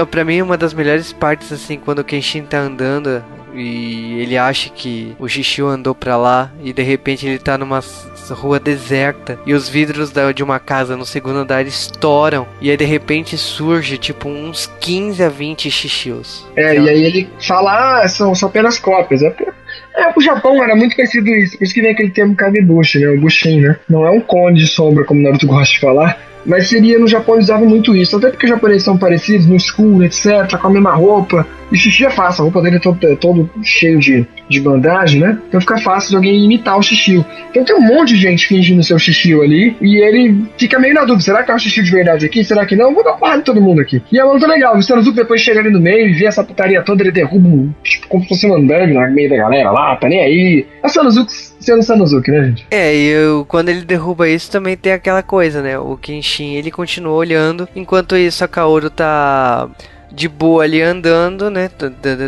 [0.09, 3.23] Pra mim, uma das melhores partes, assim, quando o Kenshin tá andando
[3.59, 7.81] e ele acha que o Shishio andou para lá e de repente ele tá numa
[8.31, 12.77] rua deserta e os vidros da, de uma casa no segundo andar estouram e aí
[12.77, 16.47] de repente surge tipo uns 15 a 20 Shishios.
[16.55, 16.85] É, então...
[16.85, 19.21] e aí ele fala, ah, são, são apenas cópias.
[19.21, 19.35] É,
[19.99, 23.09] é, o Japão era muito conhecido isso, por isso que vem aquele termo Kagebushi, né,
[23.09, 23.75] o Bushin, né?
[23.89, 27.35] Não é um cone de sombra, como Naruto gosta de falar, mas seria no Japão
[27.35, 30.71] eles usavam muito isso, até porque os japoneses são parecidos no escuro, etc, com a
[30.71, 34.25] mesma roupa, E xixi é fácil, a roupa dele é todo, é todo cheio de,
[34.49, 35.37] de bandagem, né?
[35.47, 37.23] Então fica fácil de alguém imitar o xixi.
[37.51, 40.95] Então tem um monte de gente fingindo ser o xixi ali, e ele fica meio
[40.95, 42.43] na dúvida: será que é o xixi de verdade aqui?
[42.43, 42.93] Será que não?
[42.93, 44.01] Vou dar porrada de todo mundo aqui.
[44.11, 44.75] E é muito legal.
[44.75, 47.71] O Stanuzuki depois chega ali no meio e vê essa putaria toda, ele derruba um,
[47.83, 50.67] tipo, como se fosse um andame no meio da galera lá, tá nem aí.
[50.83, 52.67] É o Stanuzuki sendo Sanuzuki, né, gente?
[52.71, 55.77] É, e eu, quando ele derruba isso também tem aquela coisa, né?
[55.77, 59.69] O Kenshin ele continua olhando, enquanto isso a Kaoru tá
[60.11, 61.69] de boa ali andando, né?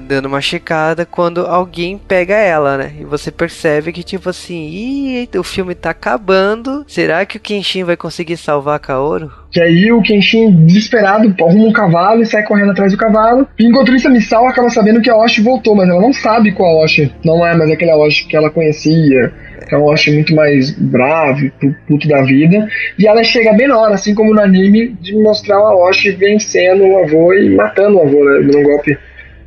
[0.08, 2.94] Dando uma checada quando alguém pega ela, né?
[3.00, 6.86] E você percebe que, tipo assim, Ih, o filme tá acabando.
[6.88, 9.32] Será que o Kenshin vai conseguir salvar a Kaoru?
[9.52, 13.48] Que aí o Kenshin, desesperado, arruma um cavalo e sai correndo atrás do cavalo.
[13.60, 16.52] E enquanto isso, a Misao acaba sabendo que a Oshi voltou, mas ela não sabe
[16.54, 17.14] qual Oshi.
[17.24, 19.34] Não é mais aquele Oshi que ela conhecia
[19.70, 21.52] é um Oshi muito mais bravo,
[21.88, 22.68] puto da vida.
[22.98, 26.84] E ela chega bem na hora, assim como no anime, de mostrar a Oshi vencendo
[26.84, 28.40] o avô e matando o avô, né?
[28.40, 28.98] Num golpe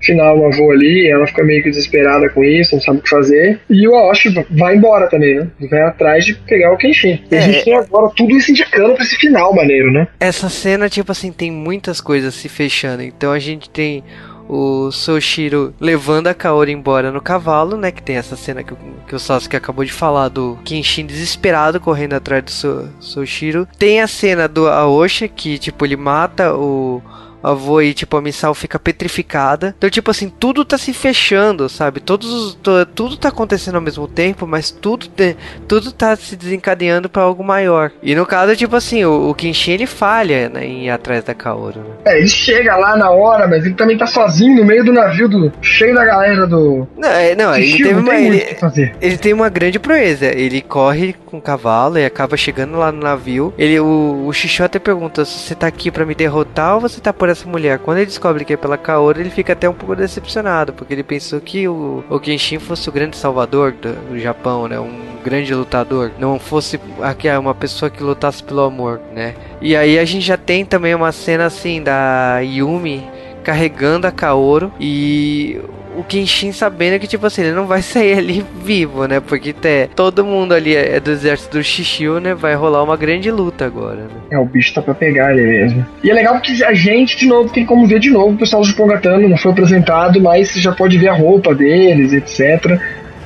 [0.04, 3.08] final o avô ali, ela fica meio que desesperada com isso, não sabe o que
[3.08, 3.58] fazer.
[3.68, 5.48] E o Aoshi vai embora também, né?
[5.70, 7.22] Vai atrás de pegar o Kenshin.
[7.30, 7.38] E é.
[7.38, 10.06] a gente tem agora tudo isso indicando pra esse final maneiro, né?
[10.20, 13.02] Essa cena, tipo assim, tem muitas coisas se fechando.
[13.02, 14.04] Então a gente tem
[14.48, 17.90] o Soshiro levando a Kaori embora no cavalo, né?
[17.90, 18.74] Que tem essa cena que,
[19.06, 23.66] que o Sasuke acabou de falar do Kenshin desesperado correndo atrás do so, Soshiro.
[23.78, 27.02] Tem a cena do Aosha que, tipo, ele mata o
[27.44, 29.74] avô e, tipo, a Missal fica petrificada.
[29.76, 32.00] Então, tipo assim, tudo tá se fechando, sabe?
[32.00, 32.58] Todos os,
[32.94, 35.36] tudo tá acontecendo ao mesmo tempo, mas tudo, te,
[35.68, 37.92] tudo tá se desencadeando para algo maior.
[38.02, 41.34] E no caso, tipo assim, o, o Kenshin ele falha, né, em ir atrás da
[41.34, 41.80] Kaoru.
[41.80, 41.84] Né?
[42.06, 45.28] É, ele chega lá na hora, mas ele também tá sozinho no meio do navio
[45.28, 46.86] do cheio da galera do.
[46.96, 48.14] Não, é, não ele teve uma.
[48.14, 48.56] Ele,
[49.00, 50.26] ele tem uma grande proeza.
[50.26, 53.52] Ele corre com o cavalo e acaba chegando lá no navio.
[53.58, 57.12] Ele, o, o até pergunta se você tá aqui para me derrotar ou você tá
[57.12, 57.78] por essa mulher.
[57.78, 61.02] Quando ele descobre que é pela Kaoru, ele fica até um pouco decepcionado, porque ele
[61.02, 64.78] pensou que o, o Kenshin fosse o grande salvador do, do Japão, né?
[64.80, 69.34] Um grande lutador, não fosse aqui uma pessoa que lutasse pelo amor, né?
[69.60, 73.08] E aí a gente já tem também uma cena assim da Yumi
[73.42, 75.60] carregando a Kaoru e
[75.96, 79.20] o Kenshin sabendo que, tipo assim, ele não vai sair ali vivo, né?
[79.20, 82.34] Porque te, todo mundo ali é do exército do Shishio, né?
[82.34, 84.08] Vai rolar uma grande luta agora, né?
[84.30, 85.86] É, o bicho tá pra pegar ele mesmo.
[86.02, 88.62] E é legal porque a gente, de novo, tem como ver de novo o pessoal
[88.62, 92.80] do Jupongatano, não foi apresentado, mas já pode ver a roupa deles, etc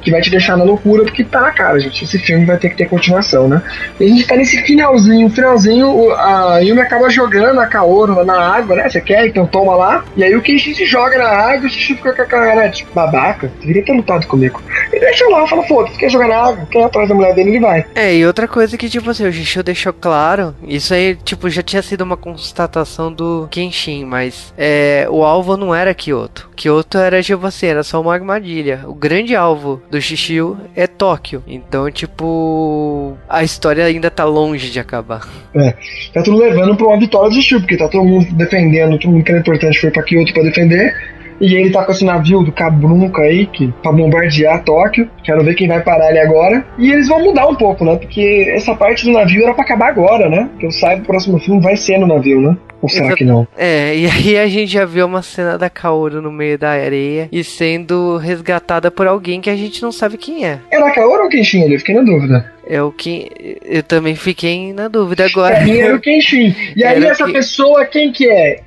[0.09, 2.03] que vai te deixar na loucura, porque tá na cara, gente.
[2.03, 3.63] Esse filme vai ter que ter continuação, né?
[4.01, 8.77] E a gente tá nesse finalzinho, finalzinho, a Yumi acaba jogando a Kaoru na água,
[8.77, 8.89] né?
[8.89, 10.05] Você quer, então toma lá.
[10.17, 12.71] E aí o Kenshin se joga na água e o Xixi fica com a cara,
[12.71, 14.63] tipo, babaca, deveria ter lutado comigo.
[14.93, 17.61] E deixa lá, fala, foda-se, quer jogar na água, quer atrás da mulher dele, ele
[17.61, 17.85] vai.
[17.95, 21.63] É, e outra coisa que, tipo assim, o Xixi deixou claro, isso aí, tipo, já
[21.63, 26.49] tinha sido uma constatação do Kenshin, mas é, o alvo não era Kyoto.
[26.57, 28.81] Kyoto era, tipo assim, era só uma armadilha.
[28.87, 31.43] O grande alvo do Shishio é Tóquio.
[31.47, 35.29] Então, tipo, a história ainda tá longe de acabar.
[35.55, 35.75] É,
[36.13, 39.25] tá tudo levando pra uma vitória do Shishio, porque tá todo mundo defendendo, todo mundo
[39.25, 40.95] que era importante foi pra Kyoto pra defender.
[41.41, 45.09] E ele tá com esse navio do Cabrunca aí, que, pra bombardear Tóquio.
[45.23, 46.65] Quero ver quem vai parar ele agora.
[46.77, 47.97] E eles vão mudar um pouco, né?
[47.97, 50.51] Porque essa parte do navio era pra acabar agora, né?
[50.59, 52.57] Que eu saiba, o próximo filme vai ser no navio, né?
[52.81, 53.47] Ou será que não?
[53.57, 57.29] É, e aí a gente já viu uma cena da Kaoru no meio da areia
[57.33, 60.61] e sendo resgatada por alguém que a gente não sabe quem é.
[60.71, 61.79] Era a Kaoru ou Kenshin ali?
[61.79, 62.53] Fiquei na dúvida.
[62.67, 65.57] É o que eu também fiquei na dúvida agora.
[65.57, 66.55] É, era o Kenshin.
[66.77, 67.33] E aí era essa que...
[67.33, 68.61] pessoa quem que é?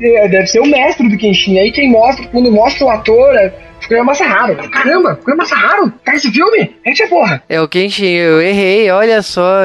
[0.00, 0.28] é?
[0.28, 1.58] Deve ser o mestre do Kenshin.
[1.58, 4.56] Aí quem mostra, quando mostra o ator, é Ficou Massaharo.
[4.70, 5.92] Caramba, ficou Massaharo.
[6.04, 6.74] Tá esse filme?
[6.84, 7.42] É porra.
[7.48, 9.60] É o Kenshin, eu errei, olha só.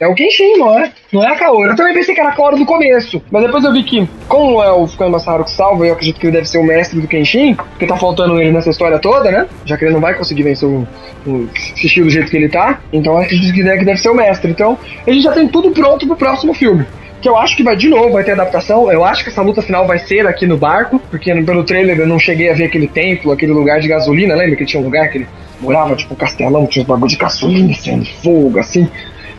[0.00, 0.92] É o Kenshin, não é?
[1.12, 1.70] Não é a Kaoru.
[1.70, 3.20] Eu também pensei que era a Kaoru no começo.
[3.30, 6.26] Mas depois eu vi que, como é o Fukuyama Masaharu que salva, eu acredito que
[6.26, 9.48] ele deve ser o mestre do Kenshin, porque tá faltando ele nessa história toda, né?
[9.64, 10.86] Já que ele não vai conseguir vencer o,
[11.26, 12.80] o Shishio do jeito que ele tá.
[12.92, 14.50] Então eu acredito que deve, que deve ser o mestre.
[14.50, 16.86] Então a gente já tem tudo pronto pro próximo filme
[17.20, 18.92] que eu acho que vai de novo, vai ter adaptação.
[18.92, 22.06] Eu acho que essa luta final vai ser aqui no barco, porque pelo trailer eu
[22.06, 25.10] não cheguei a ver aquele templo, aquele lugar de gasolina, lembra que tinha um lugar
[25.10, 25.26] que ele
[25.60, 28.88] morava, tipo, um castelão, tinha uns bagulho de gasolina, sendo fogo, assim.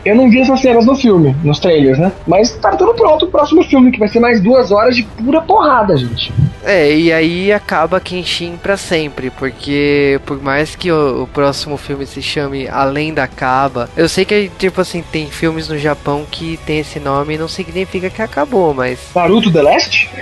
[0.04, 2.12] Eu não vi essas cenas no filme, nos trailers, né?
[2.26, 5.40] Mas tá tudo pronto o próximo filme, que vai ser mais duas horas de pura
[5.40, 6.32] porrada, gente.
[6.64, 12.04] É, e aí acaba Kenshin para sempre, porque por mais que o, o, próximo filme
[12.06, 16.58] se chame Além da Caba, eu sei que, tipo assim, tem filmes no Japão que
[16.66, 18.98] tem esse nome e não significa que acabou, mas.
[19.14, 20.10] Naruto The Last?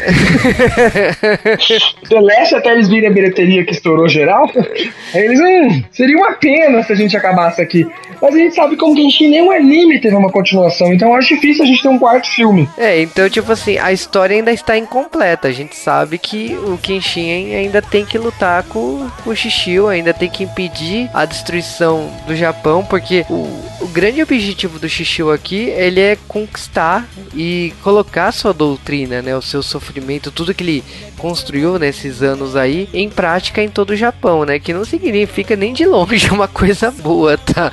[2.09, 4.49] The Last até eles virem a bilheteria que estourou geral.
[5.15, 7.87] Aí eles, hum, seria uma pena se a gente acabasse aqui.
[8.21, 11.65] Mas a gente sabe como Genshin nem um anime teve uma continuação, então acho difícil
[11.65, 12.69] a gente ter um quarto filme.
[12.77, 15.49] É, então, tipo assim, a história ainda está incompleta.
[15.49, 19.89] A gente sabe que que o Kenshin ainda tem que lutar com, com o Shishio,
[19.89, 23.49] ainda tem que impedir a destruição do Japão, porque o,
[23.81, 29.43] o grande objetivo do Shishio aqui, ele é conquistar e colocar sua doutrina, né, o
[29.43, 30.85] seu sofrimento, tudo que ele
[31.19, 35.73] construiu nesses anos aí, em prática em todo o Japão, né, que não significa nem
[35.73, 37.73] de longe uma coisa boa, tá?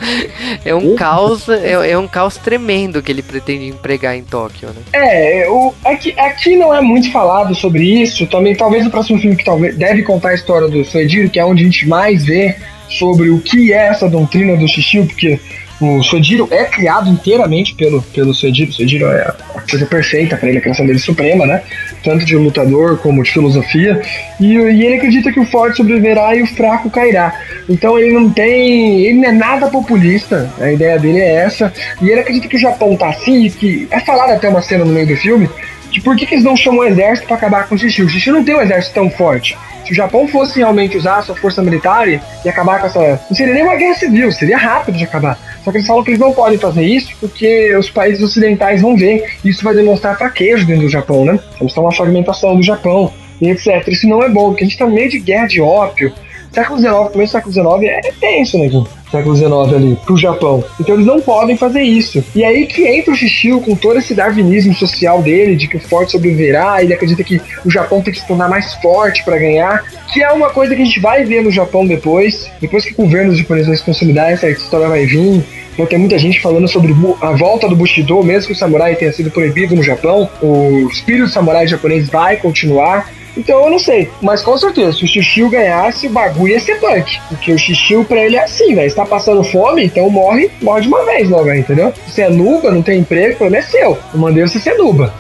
[0.63, 0.95] É um uhum.
[0.95, 4.81] caos, é, é, um caos tremendo que ele pretende empregar em Tóquio, né?
[4.93, 9.35] É, o, aqui, aqui não é muito falado sobre isso, também talvez o próximo filme
[9.35, 12.55] que talvez deve contar a história do Soediro, que é onde a gente mais vê
[12.89, 15.39] sobre o que é essa doutrina do Shishio, porque
[15.79, 18.71] o Sojiro é criado inteiramente pelo, pelo Sojiro.
[18.71, 21.61] Sojiro é a coisa perfeita para ele, a criação dele suprema, né?
[22.03, 24.01] Tanto de lutador como de filosofia.
[24.39, 27.33] E, e, ele acredita que o forte sobreviverá e o fraco cairá.
[27.67, 29.01] Então ele não tem.
[29.01, 30.49] Ele não é nada populista.
[30.59, 31.73] A ideia dele é essa.
[32.01, 33.87] E ele acredita que o Japão tá assim e que.
[33.91, 35.49] É falado até uma cena no meio do filme.
[35.91, 38.01] De por que, que eles não chamam o exército para acabar com o Xixi?
[38.01, 39.57] O Xixi não tem um exército tão forte.
[39.85, 43.21] Se o Japão fosse realmente usar a sua força militar e acabar com essa.
[43.29, 45.37] Não seria nem uma guerra civil, seria rápido de acabar.
[45.65, 48.95] Só que eles falam que eles não podem fazer isso porque os países ocidentais vão
[48.95, 49.25] ver.
[49.43, 51.39] Isso vai demonstrar fraqueza dentro do Japão, né?
[51.59, 53.11] Eles estão uma fragmentação do Japão
[53.41, 53.87] e etc.
[53.87, 56.13] Isso não é bom, porque a gente está no meio de guerra de ópio.
[56.55, 58.83] Século XIX, começo do século XIX é tenso, né, Gui?
[59.11, 60.63] século XIX ali, pro Japão.
[60.79, 62.23] Então eles não podem fazer isso.
[62.33, 65.79] E aí que entra o Shishio com todo esse darwinismo social dele, de que o
[65.79, 69.83] forte sobreviverá, ele acredita que o Japão tem que se tornar mais forte para ganhar,
[70.13, 72.95] que é uma coisa que a gente vai ver no Japão depois, depois que o
[72.95, 75.43] governo japonês vai se consolidar, essa história vai vir,
[75.77, 79.11] vai ter muita gente falando sobre a volta do Bushido, mesmo que o samurai tenha
[79.11, 83.09] sido proibido no Japão, o espírito samurai japonês vai continuar.
[83.37, 86.79] Então eu não sei, mas com certeza, se o Xixiu ganhasse, o bagulho ia ser
[86.79, 87.19] punk.
[87.29, 88.89] Porque o Xixiu pra ele é assim, velho.
[88.89, 91.93] Você tá passando fome, então morre, morre de uma vez logo, entendeu?
[92.07, 93.97] Você é nuba, não tem emprego, o problema é seu.
[94.13, 95.13] Eu mandei você ser nuba.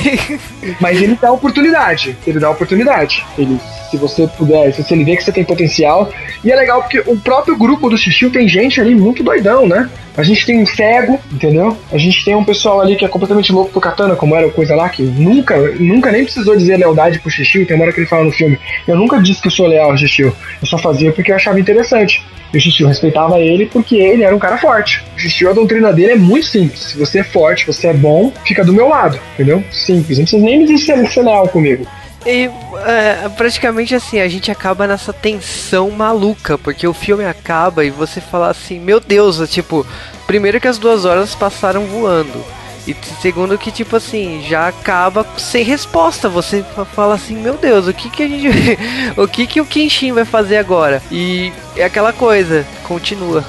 [0.80, 2.16] mas ele dá oportunidade.
[2.26, 3.24] Ele dá oportunidade.
[3.36, 3.58] Ele
[3.92, 6.10] se você puder, se ele vê que você tem potencial.
[6.42, 9.88] E é legal porque o próprio grupo do Xixi tem gente ali muito doidão, né?
[10.16, 11.76] A gente tem um cego, entendeu?
[11.90, 14.50] A gente tem um pessoal ali que é completamente louco pro Katana, como era a
[14.50, 17.66] coisa lá, que nunca, nunca nem precisou dizer lealdade pro Xixi.
[17.66, 19.90] Tem uma hora que ele fala no filme: Eu nunca disse que eu sou leal
[19.90, 20.34] ao Xixi, eu
[20.64, 22.22] só fazia porque eu achava interessante.
[22.52, 25.02] E o Xixi respeitava ele porque ele era um cara forte.
[25.16, 26.80] O Xixi, a doutrina dele é muito simples.
[26.80, 29.62] Se você é forte, você é bom, fica do meu lado, entendeu?
[29.70, 30.18] Simples.
[30.18, 31.86] Não precisa nem me dizer ser, ser leal comigo.
[32.24, 32.50] E
[32.86, 38.20] é, praticamente assim, a gente acaba nessa tensão maluca, porque o filme acaba e você
[38.20, 39.86] fala assim, meu Deus, é, tipo,
[40.26, 42.44] primeiro que as duas horas passaram voando.
[42.86, 46.28] E segundo que, tipo assim, já acaba sem resposta.
[46.28, 46.64] Você
[46.94, 48.78] fala assim, meu Deus, o que que a gente.
[49.16, 51.00] o que que o Kenshin vai fazer agora?
[51.10, 53.44] E é aquela coisa, continua.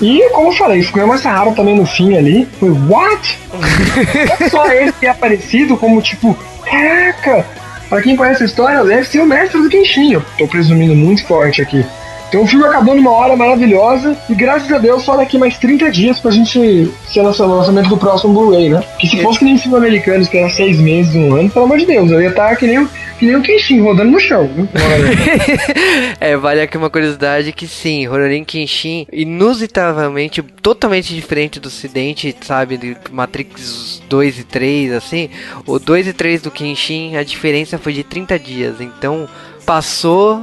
[0.00, 2.48] E, como eu falei, ficou mais raro também no fim ali.
[2.58, 3.38] Foi, what?
[4.40, 7.46] É só ele ter aparecido como, tipo, caraca,
[7.94, 10.14] Pra quem conhece a história, deve ser o mestre do Kenshin.
[10.14, 11.86] Eu tô presumindo muito forte aqui.
[12.28, 15.92] Então o filme acabou numa hora maravilhosa e graças a Deus só daqui mais 30
[15.92, 18.82] dias pra gente ser o lançamento do próximo Blu-ray, né?
[18.98, 21.78] Que se fosse que nem filme americano, que era seis meses, um ano, pelo amor
[21.78, 22.88] de Deus, eu ia estar que nem
[23.24, 24.50] que nem o Kenshin rodando no chão,
[26.20, 32.76] é, vale aqui uma curiosidade que sim, Ronin Kenshin, inusitavelmente, totalmente diferente do Ocidente, sabe,
[32.76, 35.30] de Matrix 2 e 3, assim,
[35.66, 39.26] o 2 e 3 do Kenshin, a diferença foi de 30 dias, então
[39.64, 40.38] passou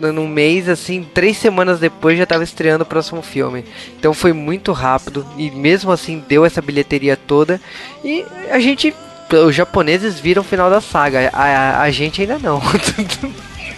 [0.00, 3.64] num mês, assim, três semanas depois já estava estreando o próximo filme.
[3.96, 7.60] Então foi muito rápido e mesmo assim deu essa bilheteria toda.
[8.04, 8.92] E a gente
[9.34, 12.60] os japoneses viram o final da saga, a, a, a gente ainda não.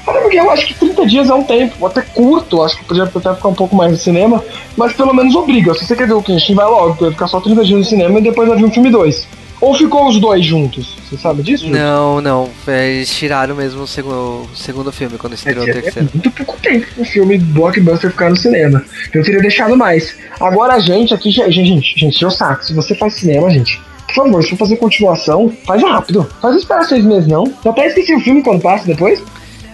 [0.05, 3.35] porque eu acho que 30 dias é um tempo, até curto, acho que podia até
[3.35, 4.43] ficar um pouco mais no cinema,
[4.77, 5.75] mas pelo menos obriga.
[5.75, 8.19] Se você quer ver o Kenshin, vai logo, vai ficar só 30 dias no cinema
[8.19, 9.27] e depois vai vir um filme 2.
[9.61, 10.97] Ou ficou os dois juntos?
[11.09, 11.67] Você sabe disso?
[11.69, 12.51] Não, não.
[12.69, 16.09] Eles tiraram mesmo o segundo, o segundo filme, quando estreou é, o terceiro.
[16.09, 18.85] É muito pouco tempo o filme blockbuster ficar no cinema.
[19.15, 20.15] Eu teria deixado mais.
[20.39, 22.67] Agora a gente aqui, gente, gente, gente, eu saco.
[22.67, 26.27] Se você faz cinema, gente, por favor, se for fazer continuação, faz rápido.
[26.41, 27.45] Faz esperar seis meses, não.
[27.65, 29.23] Eu até esqueci o filme quando passa depois.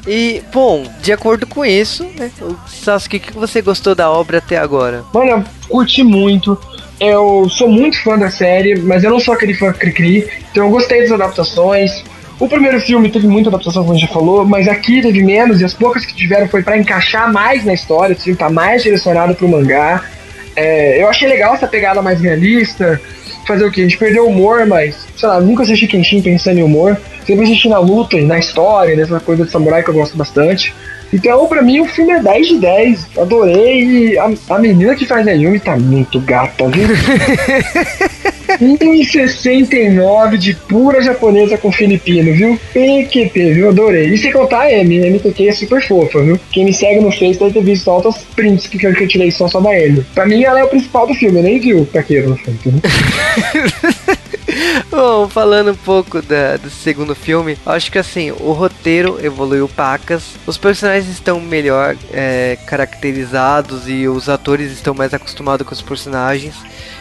[0.06, 2.30] E, bom, de acordo com isso, né,
[2.66, 5.04] Sasuke, o que você gostou da obra até agora?
[5.14, 6.58] Mano, eu curti muito.
[6.98, 10.70] Eu sou muito fã da série, mas eu não sou aquele fã cri-cri, então eu
[10.70, 12.04] gostei das adaptações.
[12.38, 15.60] O primeiro filme teve muita adaptação, como a gente já falou, mas aqui teve menos,
[15.60, 18.82] e as poucas que tiveram foi para encaixar mais na história, o filme tá mais
[18.82, 20.04] direcionado pro mangá.
[20.54, 23.00] É, eu achei legal essa pegada mais realista,
[23.46, 23.80] fazer o quê?
[23.80, 26.98] A gente perdeu o humor, mas, sei lá, nunca assisti Kenshin pensando em humor.
[27.26, 30.74] Sempre assisti na luta na história, nessa coisa de samurai que eu gosto bastante.
[31.12, 33.06] Então, pra mim, o filme é 10 de 10.
[33.18, 33.84] Adorei.
[33.84, 36.88] E a, a menina que faz a Yumi tá muito gata, viu?
[38.60, 42.58] 1,69 de pura japonesa com filipino, viu?
[42.72, 43.68] PQP, viu?
[43.68, 44.08] Adorei.
[44.08, 45.02] E sem contar a M.
[45.02, 46.38] A MTK é super fofa, viu?
[46.50, 49.60] Quem me segue no Face deve ter visto altas prints que eu tirei só, só
[49.60, 50.04] da M.
[50.14, 51.38] Pra mim, ela é o principal do filme.
[51.38, 52.80] Eu nem vi o Taqueiro no filme.
[54.90, 60.36] Bom, falando um pouco da, do segundo filme, acho que assim, o roteiro evoluiu pacas,
[60.46, 66.54] os personagens estão melhor é, caracterizados e os atores estão mais acostumados com os personagens.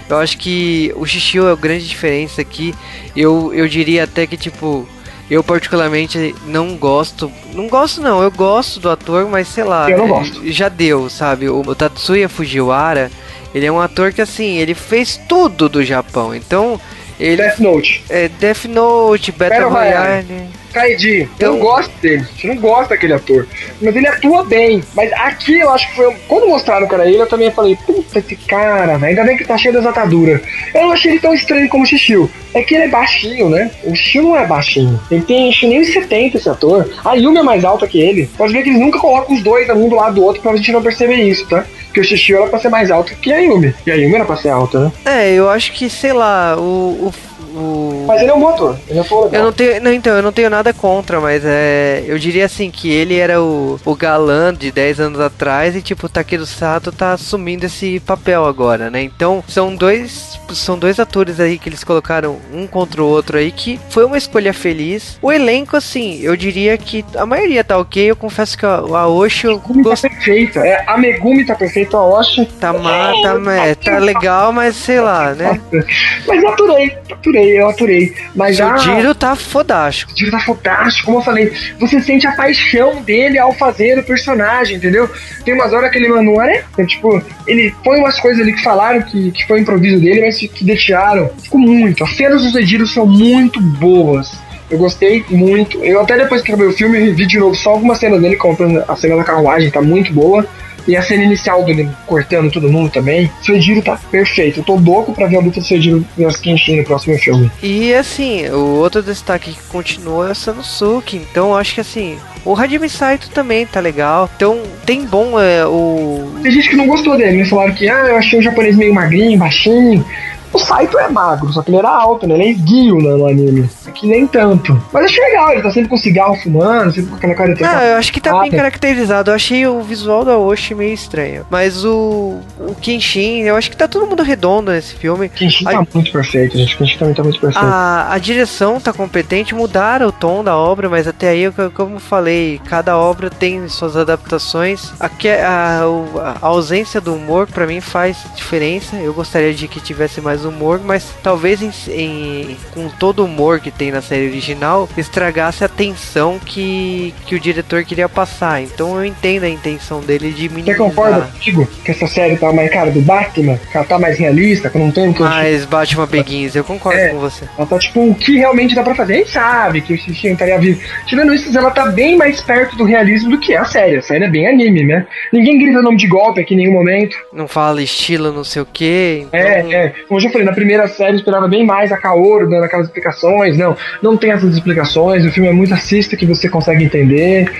[0.09, 2.75] Eu acho que o Shishio é a grande diferença aqui.
[3.15, 4.87] Eu, eu diria até que, tipo,
[5.29, 7.31] eu particularmente não gosto.
[7.53, 9.89] Não gosto não, eu gosto do ator, mas sei lá.
[9.89, 10.51] Eu não gosto.
[10.51, 11.47] Já deu, sabe?
[11.47, 13.09] O, o Tatsuya Fujiwara,
[13.55, 16.35] ele é um ator que assim, ele fez tudo do Japão.
[16.35, 16.79] Então,
[17.21, 18.03] ele Death Note.
[18.09, 20.25] É Death Note, Battle, Battle Royale.
[20.73, 23.45] Kaidi, eu não gosto dele, gente não gosta daquele ator.
[23.81, 24.81] Mas ele atua bem.
[24.95, 26.15] Mas aqui eu acho que foi.
[26.27, 29.09] Quando mostraram que era ele, eu também falei, puta esse cara, velho.
[29.09, 30.41] Ainda bem que tá cheio das ataduras.
[30.73, 32.29] Eu não achei ele tão estranho como o Xixiu.
[32.53, 33.69] É que ele é baixinho, né?
[33.83, 34.99] O Xixiu não é baixinho.
[35.11, 36.89] Ele tem acho, nem 70 esse ator.
[37.03, 38.29] A Yumi é mais alta que ele.
[38.37, 40.71] Pode ver que eles nunca colocam os dois um do lado do outro pra gente
[40.71, 41.65] não perceber isso, tá?
[41.91, 43.75] Porque o Xixiu era pra ser mais alto que a Yumi.
[43.85, 44.91] E a Yumi era pra ser alta, né?
[45.03, 47.13] É, eu acho que, sei lá, o, o
[47.61, 48.05] o...
[48.07, 50.21] Mas ele é um bom ator, ele é um Eu não tenho, não, então, eu
[50.21, 54.53] não tenho nada contra, mas é, eu diria assim que ele era o, o galã
[54.53, 59.01] de 10 anos atrás e tipo o Takeru Sato tá assumindo esse papel agora, né?
[59.03, 63.51] Então, são dois são dois atores aí que eles colocaram um contra o outro aí
[63.51, 65.17] que foi uma escolha feliz.
[65.21, 69.07] O elenco assim, eu diria que a maioria tá OK, eu confesso que a, a
[69.43, 70.01] eu Megumi gost...
[70.01, 70.59] tá perfeita.
[70.59, 74.99] É, a Megumi tá perfeita, a Oshi tá má, tá, é, tá legal, mas sei
[74.99, 75.59] lá, né?
[76.27, 78.13] Mas aturei, aturei, eu aturei.
[78.35, 80.11] Mas o Diro tá fodástico.
[80.11, 81.53] O Diro tá fodástico, como eu falei.
[81.79, 85.09] Você sente a paixão dele ao fazer o personagem, entendeu?
[85.43, 86.63] Tem umas horas que ele manual, né?
[86.85, 90.63] Tipo, ele põe umas coisas ali que falaram que, que foi improviso dele, mas que
[90.63, 91.29] deixaram.
[91.41, 92.03] Ficou muito.
[92.03, 94.31] As cenas dos Ediro são muito boas.
[94.69, 95.83] Eu gostei muito.
[95.83, 98.83] Eu até depois que acabei o filme, vi de novo só algumas cenas dele, contando
[98.87, 100.47] a cena da carruagem, tá muito boa.
[100.87, 103.31] E a cena inicial dele cortando todo mundo também.
[103.41, 104.59] Suediro tá perfeito.
[104.59, 107.51] Eu tô louco pra ver a luta do Suediro nas Kenshin no próximo filme.
[107.61, 111.17] E assim, o outro destaque que continua é o Sanosuke.
[111.17, 114.29] Então acho que assim, o Hajime Saito também tá legal.
[114.35, 116.31] Então tem bom é, o.
[116.41, 117.45] Tem gente que não gostou dele, né?
[117.45, 120.05] Falaram que ah, eu achei o japonês meio magrinho, baixinho.
[120.53, 122.35] O Saito é magro, só que ele era alto, né?
[122.35, 123.69] Ele é esguio né, no anime.
[123.87, 124.81] Aqui nem tanto.
[124.91, 127.63] Mas achei legal, ele tá sempre com cigarro fumando, sempre com aquela cara de.
[127.63, 129.31] Ah, eu acho que tá bem caracterizado.
[129.31, 131.45] Eu achei o visual da Oshi meio estranho.
[131.49, 132.39] Mas o.
[132.59, 135.29] O Kenshin, eu acho que tá todo mundo redondo nesse filme.
[135.29, 135.71] Kenshin a...
[135.71, 136.77] tá muito perfeito, gente.
[136.77, 137.65] Kenshin também tá muito perfeito.
[137.65, 141.99] A, a direção tá competente, mudaram o tom da obra, mas até aí, como eu
[141.99, 144.91] falei, cada obra tem suas adaptações.
[144.99, 148.95] A, a, a ausência do humor, para mim, faz diferença.
[148.97, 153.25] Eu gostaria de que tivesse mais mais humor, mas talvez em, em, com todo o
[153.25, 158.61] humor que tem na série original, estragasse a tensão que, que o diretor queria passar.
[158.61, 160.77] Então eu entendo a intenção dele de minimizar.
[160.77, 163.57] Você concorda comigo que essa série tá mais cara do Batman?
[163.71, 165.13] Que ela tá mais realista, que não tem...
[165.13, 167.45] Que mais Batman Begins, eu concordo é, com você.
[167.57, 169.13] Ela tá tipo o que realmente dá pra fazer.
[169.13, 170.81] A gente sabe que o Xixi estaria vivo.
[171.05, 173.97] Tirando isso, ela tá bem mais perto do realismo do que é a série.
[173.97, 175.05] A série é bem anime, né?
[175.31, 177.15] Ninguém grita nome de golpe aqui em nenhum momento.
[177.33, 179.25] Não fala estilo, não sei o que.
[179.27, 179.39] Então...
[179.39, 179.93] É, é.
[180.07, 183.57] Como eu falei, na primeira série eu esperava bem mais a Kaoru dando aquelas explicações.
[183.57, 185.25] Não, não tem essas explicações.
[185.25, 187.51] O filme é muito assista que você consegue entender.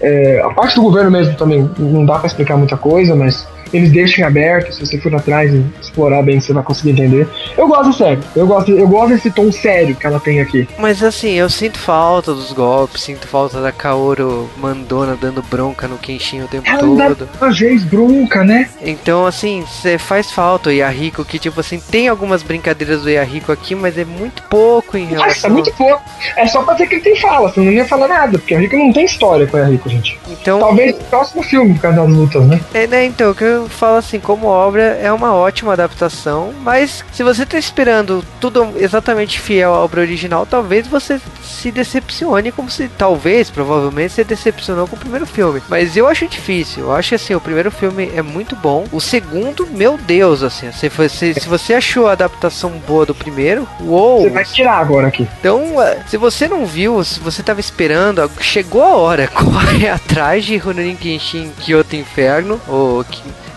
[0.00, 3.90] É, a parte do governo mesmo também não dá para explicar muita coisa, mas eles
[3.90, 7.28] deixam aberto, se você for atrás e explorar bem, você vai conseguir entender.
[7.56, 10.68] Eu gosto sério, eu gosto, eu gosto desse tom sério que ela tem aqui.
[10.78, 15.98] Mas assim, eu sinto falta dos golpes, sinto falta da Kaoru mandona dando bronca no
[15.98, 17.28] Kenshin o tempo ela todo.
[17.40, 18.68] Ela vez bronca, né?
[18.80, 23.50] Então, assim, você faz falta o Yahiko, que tipo assim, tem algumas brincadeiras do Yahiko
[23.50, 25.26] aqui, mas é muito pouco em relação...
[25.26, 26.02] Nossa, é muito pouco.
[26.36, 28.56] É só pra dizer que ele tem fala, senão não ia falar nada, porque o
[28.56, 30.18] Yahiko não tem história com o Yahiko, gente.
[30.28, 30.58] Então...
[30.58, 32.60] Talvez no próximo filme, por causa das lutas, né?
[32.72, 37.22] É, né, então, que eu falo assim, como obra, é uma ótima adaptação, mas se
[37.22, 42.88] você tá esperando tudo exatamente fiel à obra original, talvez você se decepcione como se,
[42.88, 45.62] talvez, provavelmente, se decepcionou com o primeiro filme.
[45.68, 49.00] Mas eu acho difícil, eu acho que assim, o primeiro filme é muito bom, o
[49.00, 54.22] segundo, meu Deus, assim, se você, se você achou a adaptação boa do primeiro, uou!
[54.22, 55.28] Você vai tirar agora aqui.
[55.40, 60.44] Então, é, se você não viu, se você tava esperando, chegou a hora, corre atrás
[60.44, 63.04] de Rurouni Kenshin Kyoto Inferno, ou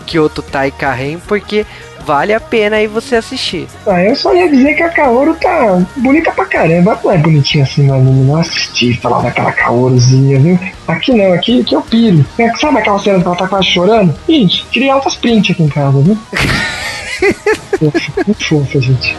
[0.08, 1.66] Kyoto Tai Karen, porque
[2.04, 3.68] vale a pena aí você assistir.
[3.86, 6.98] Ah, eu só ia dizer que a Kaoru tá bonita pra caramba.
[7.04, 10.58] Não é bonitinha assim no anime, não assisti falar daquela Kaoruzinha, viu?
[10.86, 12.24] Aqui não, aqui, aqui eu piro.
[12.38, 14.14] É, sabe aquela cena que ela tá quase chorando?
[14.26, 16.18] Gente, tirei altas print aqui em casa, viu?
[18.26, 19.14] Muito fofa, gente.